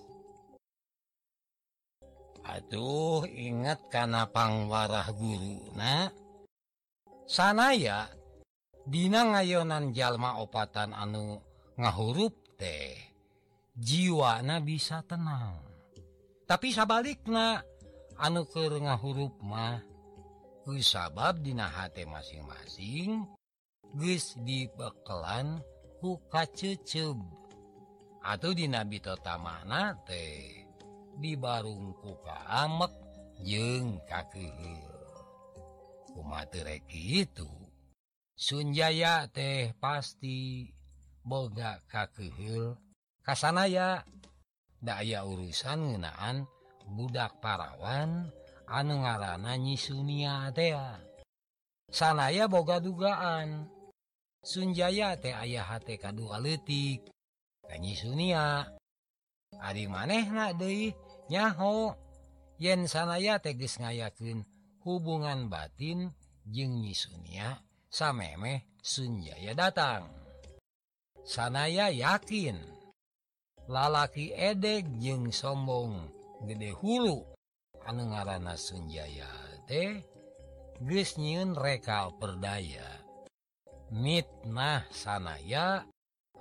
Aduh 2.44 3.24
ingat 3.24 3.88
karena 3.88 4.28
pangwarah 4.28 5.08
guru 5.16 5.72
nah 5.72 6.12
sanaya 7.24 8.06
Dina 8.86 9.26
ngayonan 9.26 9.90
jalma 9.90 10.38
opatan 10.38 10.94
anu 10.94 11.42
ngahurup 11.74 12.54
teh 12.54 12.94
jiwana 13.74 14.62
bisa 14.62 15.02
tenang. 15.02 15.58
Tapi 16.46 16.70
sabalikna 16.70 17.66
anu 18.14 18.46
ke 18.46 18.62
ngahuruf 18.78 19.34
mah 19.42 19.82
sabab 20.78 21.42
dinahati 21.42 22.06
masing-masing. 22.06 23.26
geus 23.94 24.34
dibekelan 24.42 25.62
hukacucub 26.02 27.20
atau 28.26 28.50
di 28.50 28.66
Nabi 28.66 28.98
Tota 28.98 29.38
mana 29.38 29.94
teh? 30.02 30.66
Dibarung 31.16 31.96
kuka 31.96 32.44
amek 32.66 32.92
jeng 33.40 34.02
kaki 34.04 34.52
rek 36.64 36.88
itu 36.92 37.48
Sunjaya 38.36 39.24
teh 39.32 39.72
pasti 39.80 40.68
boga 41.24 41.80
kakehil 41.88 42.76
kasanaya 43.24 44.04
daya 44.76 45.24
urusan 45.24 45.96
ngenaan 45.96 46.44
budak 46.84 47.40
parawan 47.40 48.28
anu 48.68 49.00
ngarananyi 49.00 49.80
Sunia 49.80 50.52
teh 50.52 50.76
sanaya 51.90 52.44
boga 52.50 52.82
dugaan. 52.82 53.75
Sunjaya 54.46 55.18
teh 55.18 55.34
ayah 55.34 55.66
HTK2letik 55.66 57.10
Kanyi 57.66 57.98
Sunia. 57.98 58.62
Ari 59.58 59.90
maneh 59.90 60.22
nyaho. 61.26 61.98
Yen 62.62 62.86
sanaya 62.86 63.42
tegis 63.42 63.82
ngayakin 63.82 64.46
hubungan 64.86 65.50
batin 65.50 66.14
jengnyi 66.46 66.94
Sunia 66.94 67.58
samemeh 67.90 68.62
Sunjaya 68.78 69.50
datang. 69.58 70.06
Sanaya 71.26 71.90
yakin 71.90 72.54
lalaki 73.66 74.30
edek 74.30 74.86
jeung 75.02 75.34
sombong 75.34 76.06
gede 76.46 76.70
hulu. 76.70 77.26
Anu 77.82 78.14
ngaran 78.14 78.46
Sunjaya 78.54 79.26
teh 79.66 80.06
Gnyiun 80.78 81.58
rekal 81.58 82.14
perdaya. 82.14 83.05
mitna 83.90 84.82
sanaya 84.90 85.86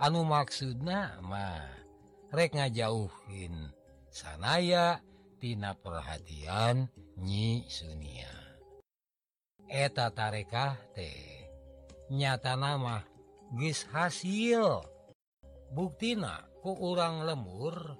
anu 0.02 0.26
maksud 0.26 0.82
namarek 0.82 2.52
ngajauhin 2.58 3.70
sanayatina 4.10 5.78
perhatian 5.78 6.90
nyi 7.20 7.64
Sunia. 7.70 8.32
Eta 9.66 10.14
tarekah 10.14 10.78
teh 10.94 11.50
nyata 12.14 12.54
nama 12.56 13.02
gis 13.58 13.88
hasil. 13.90 14.84
Buktina 15.74 16.46
ku 16.62 16.72
urang 16.78 17.26
lemur 17.26 17.98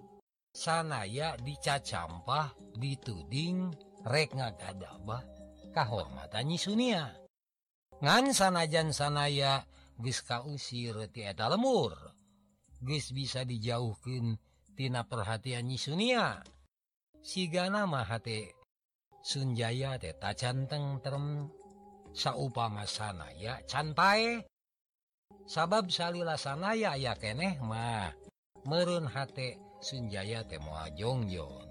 sanaya 0.56 1.36
dicacampah 1.42 2.56
dituding 2.78 3.74
rek 4.08 4.32
ngagadabah 4.38 5.26
kahormatan 5.74 6.48
nyi 6.48 6.58
Sunia. 6.62 7.25
ngan 8.06 8.38
sanajan 8.38 8.94
sanaya 8.94 9.66
geus 9.98 10.22
kausir 10.22 10.94
ti 11.10 11.26
eta 11.26 11.50
lemur 11.50 11.98
geus 12.86 13.10
bisa 13.10 13.42
dijauhkeun 13.42 14.38
tina 14.78 15.10
perhatian 15.10 15.66
Nyi 15.66 15.82
Sunia. 15.82 16.46
Sigana 17.26 17.90
mah 17.90 18.06
hate 18.06 18.54
Sunjaya 19.26 19.98
teh 19.98 20.14
ta 20.14 20.38
canteng 20.38 21.02
terem 21.02 21.50
saupama 22.14 22.86
sanaya 22.86 23.58
cantae 23.66 24.46
sabab 25.50 25.90
salila 25.90 26.38
sanaya 26.38 26.94
aya 26.94 27.18
keneh 27.18 27.58
mah 27.58 28.14
meureun 28.70 29.10
hate 29.10 29.58
Sunjaya 29.82 30.46
teh 30.46 30.62
moal 30.62 30.94
jongjon 30.94 31.66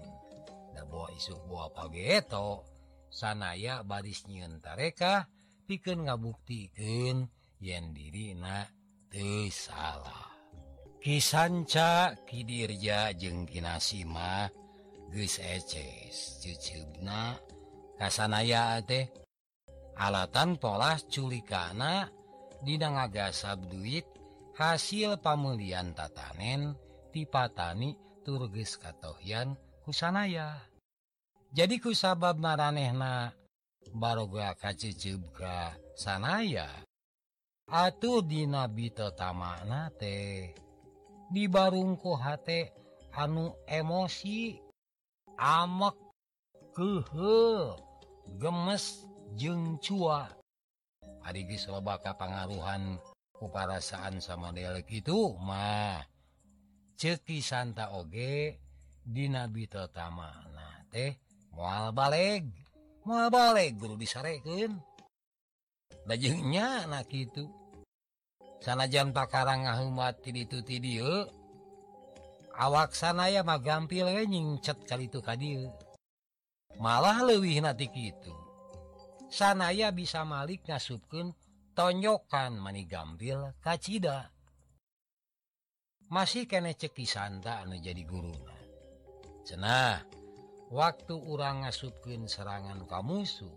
da 0.75 0.83
buah 0.83 1.15
isuk 1.15 1.47
bawa 1.47 1.71
pageto 1.71 2.67
sanaya 3.07 3.87
baris 3.87 4.27
nyieun 4.27 4.59
tarekah 4.59 5.31
piken 5.65 6.05
ngabuktiken 6.05 7.25
yen 7.59 7.93
dirina 7.97 8.69
salah. 9.49 10.29
Kisanca 11.01 12.13
Kidirja 12.25 13.13
jengkinasima 13.13 14.49
guysecesna 15.13 17.37
kasanaya 17.97 18.81
teh. 18.81 19.07
Alatan 19.95 20.59
pola 20.59 20.99
culikana 21.07 22.11
ngagasab 22.91 23.71
duit 23.71 24.03
hasil 24.59 25.15
pamulian 25.23 25.95
tatanen 25.95 26.75
tipatani 27.15 27.95
turges 28.25 28.75
katoyan 28.75 29.55
kusanaya. 29.87 30.59
Jadi 31.55 31.79
kusabab 31.79 32.35
maranehna 32.35 33.31
baroga 33.95 34.51
kacicibka 34.59 35.79
sanaya. 35.95 36.67
Atuh 37.65 38.21
dina 38.21 38.67
bito 38.67 39.09
tamakna 39.15 39.89
teh. 39.95 40.53
Dibarungku 41.31 42.13
hate 42.19 42.75
anu 43.15 43.55
emosi. 43.65 44.59
Amek 45.35 45.97
kehe 46.75 47.73
gemes 48.37 49.07
jeng 49.39 49.79
cua. 49.81 50.29
Adgis 51.25 51.65
lobaka 51.65 52.13
pangaruhan 52.13 53.01
kuparasaan 53.33 54.21
sama 54.21 54.53
delek 54.53 54.85
itu 54.93 55.33
mah. 55.41 56.05
Ceki 56.95 57.41
Santa 57.41 57.97
oge 57.97 58.61
di 59.01 59.25
nabi 59.27 59.65
tamakna 59.67 60.85
teh 60.93 61.17
mual 61.51 61.89
baleg. 61.91 62.64
mau 63.05 63.29
balik 63.29 63.77
guru 63.77 63.95
disareken 63.95 64.75
dajengnya 66.09 66.89
anak 66.89 67.09
itu. 67.13 67.47
Sana 68.61 68.89
jam 68.89 69.13
takarang 69.13 69.69
ngahumat 69.69 70.25
ti 70.25 70.33
itu 70.33 70.65
dieu, 70.65 71.29
awak 72.55 72.95
sana 72.95 73.27
ya 73.27 73.43
mah 73.43 73.59
gampil 73.59 74.07
we 74.07 74.23
nyingcet 74.23 74.87
kali 74.87 75.11
itu 75.11 75.19
kadieu 75.19 75.67
malah 76.79 77.23
leuwih 77.23 77.59
nanti 77.59 77.87
gitu 77.91 78.31
sanaya 79.27 79.91
bisa 79.91 80.23
malik 80.23 80.63
ngasupkeun 80.67 81.35
tonyokan 81.75 82.55
mani 82.55 82.87
gampil 82.87 83.51
kacida 83.59 84.31
masih 86.07 86.47
kene 86.47 86.75
ceki 86.75 87.03
santa 87.03 87.63
anu 87.63 87.75
jadi 87.79 88.03
guru 88.07 88.35
cenah 89.43 90.03
waktu 90.75 91.15
urang 91.15 91.63
ngasupkin 91.63 92.27
serangan 92.27 92.83
kamusu 92.83 93.47
musuh 93.47 93.55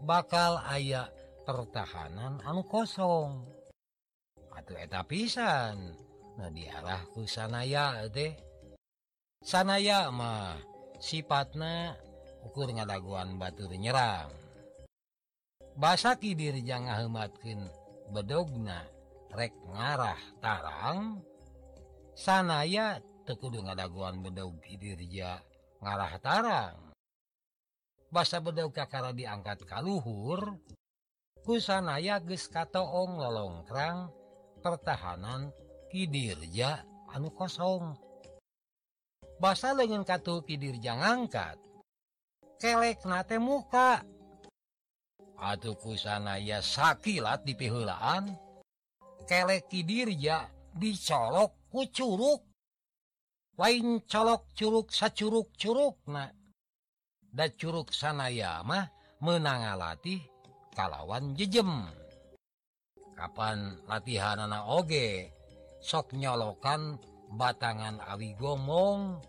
bakal 0.00 0.56
aya 0.64 1.12
pertahanan 1.44 2.40
anu 2.40 2.64
kosong. 2.64 3.44
Atau 4.56 4.80
eta 4.80 5.04
pisan 5.04 5.92
nah 6.40 6.48
diarahku 6.48 7.28
sanaya 7.28 8.08
deh 8.08 8.32
sanaya 9.44 10.08
mah 10.08 10.56
sifatnya 11.00 11.96
ukur 12.48 12.72
ngadaguan 12.72 13.36
Batur 13.36 13.76
nyerang. 13.76 14.32
Basa 15.76 16.16
Kidir 16.16 16.56
jangan 16.64 17.04
hematkin 17.04 17.60
bedogna 18.08 18.88
rek 19.36 19.52
ngarah 19.68 20.16
tarang 20.40 21.20
sanaya 22.16 23.04
tekudu 23.28 23.60
ngadaguan 23.60 24.24
bedog 24.24 24.56
Kidirja 24.64 25.44
ngalah 25.86 26.18
tarang 26.18 26.74
basa 28.10 28.42
bedau 28.42 28.74
kakara 28.74 29.14
diangkat 29.14 29.62
kaluhur 29.62 30.58
kusanaya 31.46 32.18
geus 32.18 32.50
katoong 32.50 33.22
lolongkrang 33.22 34.10
pertahanan 34.58 35.54
kidirja 35.94 36.82
anu 37.14 37.30
kosong. 37.30 37.94
Basa 39.36 39.76
lengan 39.76 40.02
katuh 40.02 40.42
kidirja 40.42 40.96
ngangkat 40.98 41.60
kelek 42.58 43.04
nate 43.06 43.38
muka. 43.38 44.02
Atuh 45.36 45.76
kusanaya 45.76 46.64
sakilat 46.64 47.44
di 47.44 47.52
pihulaan 47.52 48.32
kelek 49.28 49.68
kidirja 49.68 50.48
dicolok 50.74 51.70
ku 51.70 51.84
curug. 51.92 52.45
lain 53.56 54.04
colok 54.04 54.52
Curug 54.52 54.92
sacurug 54.92 55.48
Curug 55.56 55.96
dan 57.32 57.50
Curug 57.56 57.88
sanayamah 57.88 58.92
menanga 59.24 59.76
latih 59.76 60.20
kalawan 60.76 61.32
jejem. 61.32 61.88
Kapan 63.16 63.80
latihan 63.88 64.44
anak 64.44 64.64
oge? 64.68 65.32
Sok 65.80 66.12
nyolokan 66.12 67.00
batangan 67.32 68.00
awi 68.12 68.36
gomong. 68.36 69.24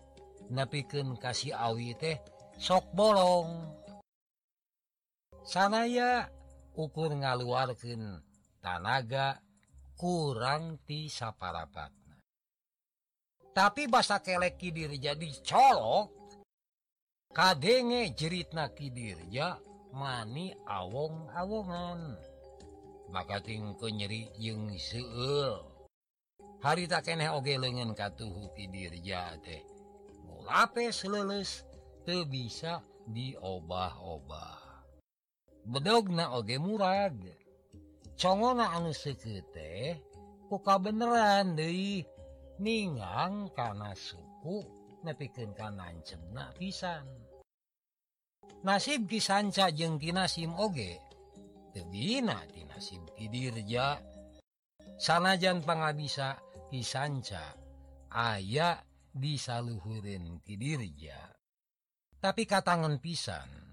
Nepiken 0.52 1.16
kasih 1.16 1.56
awi 1.56 1.96
teh 1.96 2.20
sok 2.60 2.84
bolong. 2.92 3.72
Sanaya 5.44 6.28
ukur 6.76 7.16
ngaluarkan 7.16 8.20
tanaga 8.60 9.40
kurang 9.96 10.76
ti 10.84 11.08
saparapat. 11.08 11.97
tapi 13.52 13.90
bahasa 13.90 14.20
kelek 14.22 14.60
diri 14.60 14.98
jadi 15.00 15.28
colok 15.42 16.14
kadenge 17.32 18.12
jeritna 18.18 18.72
Kidirja 18.72 19.58
dirja 19.58 19.68
mani 19.92 20.52
awong-awongan. 20.66 22.16
Maka 23.08 23.40
tingku 23.40 23.88
nyeri 23.88 24.28
jeung 24.36 24.68
seul 24.76 25.64
hari 26.60 26.90
tak 26.90 27.08
eneh 27.08 27.32
oge 27.32 27.56
lengan 27.56 27.96
katuhu 27.96 28.52
kidirja 28.52 29.38
teh. 29.40 29.64
Mulape 30.28 30.92
seleles 30.92 31.64
teu 32.04 32.28
bisa 32.28 32.84
diobah-obah. 33.08 34.60
Bedogna 35.64 36.36
oge 36.36 36.60
murag. 36.60 37.16
Congona 38.18 38.74
anu 38.76 38.92
seukeut 38.92 39.46
teh 39.54 39.96
kuka 40.52 40.76
beneran 40.76 41.56
deui. 41.56 42.04
ningang 42.58 43.50
karena 43.54 43.94
suku 43.94 44.62
nepiken 45.06 45.54
kanan 45.54 45.98
cena 46.02 46.50
pisan. 46.54 47.06
Nasib 48.66 49.06
kisanca 49.06 49.70
jengtina 49.70 50.26
simoge 50.26 50.98
tebina 51.70 52.42
di 52.50 52.66
nasib 52.66 53.02
kidirja 53.14 54.02
sanajan 54.98 55.62
pengabisa 55.62 56.38
kisanca 56.66 57.54
aya 58.10 58.82
disaluhurin 59.14 60.42
kidirja 60.42 61.22
tapi 62.18 62.50
katangan 62.50 62.98
pisan 62.98 63.68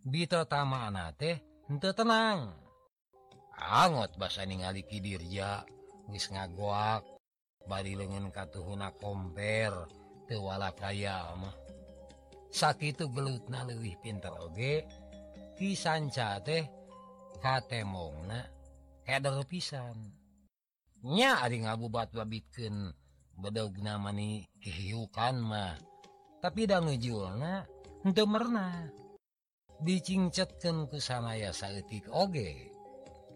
Bito 0.00 0.40
tama 0.48 0.88
anate 0.88 1.60
ente 1.68 1.92
tenang. 1.92 2.56
Angot 3.60 4.16
basa 4.16 4.48
ningali 4.48 4.80
kidirja 4.88 5.68
ngis 6.08 6.32
ngagoak. 6.32 7.19
bari 7.66 7.96
dengan 7.96 8.28
katuhuna 8.32 8.94
komper 8.96 9.72
tewala 10.30 10.70
kaya 10.72 11.34
mah. 11.34 11.56
Sakit 12.50 13.06
gelutna 13.10 13.62
leuwih 13.62 13.94
pinter 14.02 14.34
oge? 14.34 14.82
Kisanca 15.54 16.42
teh 16.42 16.66
katemongna 17.38 18.42
keder 19.06 19.38
pisan. 19.46 19.96
Nya 21.06 21.40
ari 21.40 21.62
ngabubat 21.62 22.12
babitkeun 22.12 22.90
bedogna 23.38 23.96
mani 23.96 24.44
kihiukan 24.58 25.36
mah. 25.38 25.74
Tapi 26.42 26.66
dangejulna 26.66 27.64
henteu 28.02 28.26
merna. 28.26 28.88
Dicincetkeun 29.80 30.90
ku 30.90 31.00
sanaya 31.00 31.54
saeutik 31.56 32.10
oge? 32.12 32.68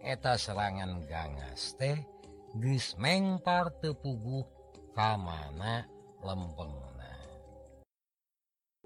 Eta 0.05 0.37
serangan 0.37 1.01
gangas 1.09 1.72
teh 1.81 2.13
geus 2.59 2.94
mengpar 2.98 3.74
teu 3.82 3.94
puguh 3.94 4.46
ka 4.94 5.18
kamana 5.18 5.86
lempengna 6.22 7.12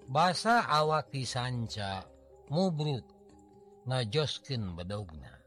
basa 0.08 0.64
awak 0.68 1.12
disanca 1.12 2.08
mubrut 2.48 3.04
najoskeun 3.84 4.72
bedogna 4.76 5.38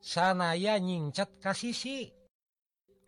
sanaya 0.00 0.80
nyingcet 0.80 1.38
ka 1.38 1.52
sisi. 1.52 2.08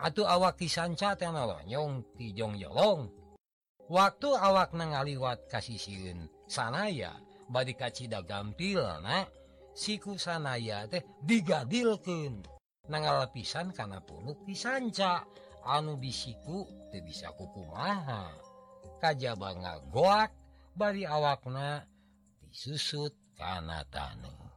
Atuh 0.02 0.28
awak 0.28 0.60
disanca 0.60 1.16
tenolonyong 1.16 2.18
ti 2.18 2.36
jolong 2.36 3.08
waktu 3.88 4.28
awak 4.34 4.74
ka 4.74 5.58
kasisiun 5.58 6.26
sanaya 6.50 7.14
bad 7.48 7.70
kacida 7.78 8.20
gampil 8.22 8.82
na 9.00 9.24
siku 9.72 10.18
sanaya 10.18 10.90
teh 10.90 11.06
digadilkeun. 11.22 12.51
mengala 12.90 13.30
pisan 13.30 13.70
karena 13.70 14.02
punuk 14.02 14.42
pisanca 14.42 15.22
anu 15.62 15.94
disiku 16.02 16.66
tuh 16.90 17.02
bisa 17.06 17.30
kuku 17.38 17.62
maha 17.70 18.34
kajaba 18.98 19.54
bangga 19.54 19.74
goak 19.94 20.30
bari 20.74 21.06
awakna 21.06 21.86
disusut 22.42 23.14
karena 23.38 23.86
tanah 23.86 24.50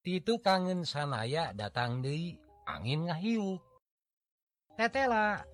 Titu 0.00 0.40
kangen 0.40 0.88
sanaya 0.88 1.52
datang 1.52 2.00
di 2.00 2.32
angin 2.64 3.06
ngahiu 3.06 3.60
tetela 4.72 5.44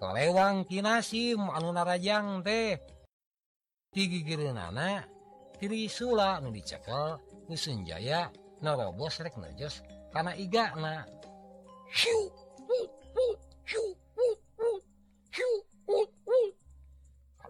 kelewang 0.00 0.64
kinasim 0.64 1.36
anu 1.52 1.76
narajang 1.76 2.40
teh. 2.40 2.80
Tigi 3.92 4.24
girenana 4.24 5.04
tiri 5.60 5.92
nu 6.40 6.48
dicekel 6.48 7.20
kusenjaya 7.44 8.32
narobos 8.64 9.20
rek 9.20 9.36
nerjos 9.36 9.84
karena 10.12 10.32
iga 10.36 10.76
nah 10.76 11.02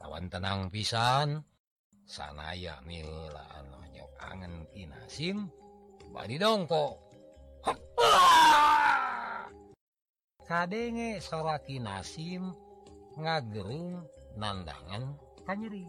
lawan 0.02 0.28
tenang 0.28 0.68
pisan. 0.68 1.40
Sanaya 2.04 2.76
nila 2.84 3.40
anaknya 3.56 4.04
kangen 4.20 4.68
kinasim 4.68 5.48
badi 6.12 6.36
dongko 6.36 7.00
ah! 7.64 9.48
kadenge 10.44 11.16
sora 11.24 11.56
kinasim 11.64 12.52
ngagerung 13.16 14.04
nandangan. 14.36 15.16
Kanyeri. 15.48 15.88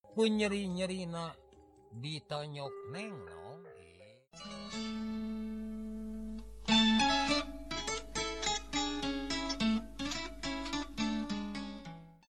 Ku 0.00 0.24
nyeri 0.24 0.64
nyerina 0.72 1.36
ditonyok 1.92 2.74
neng 2.96 3.12
nong 3.28 3.60
eh. 3.68 5.05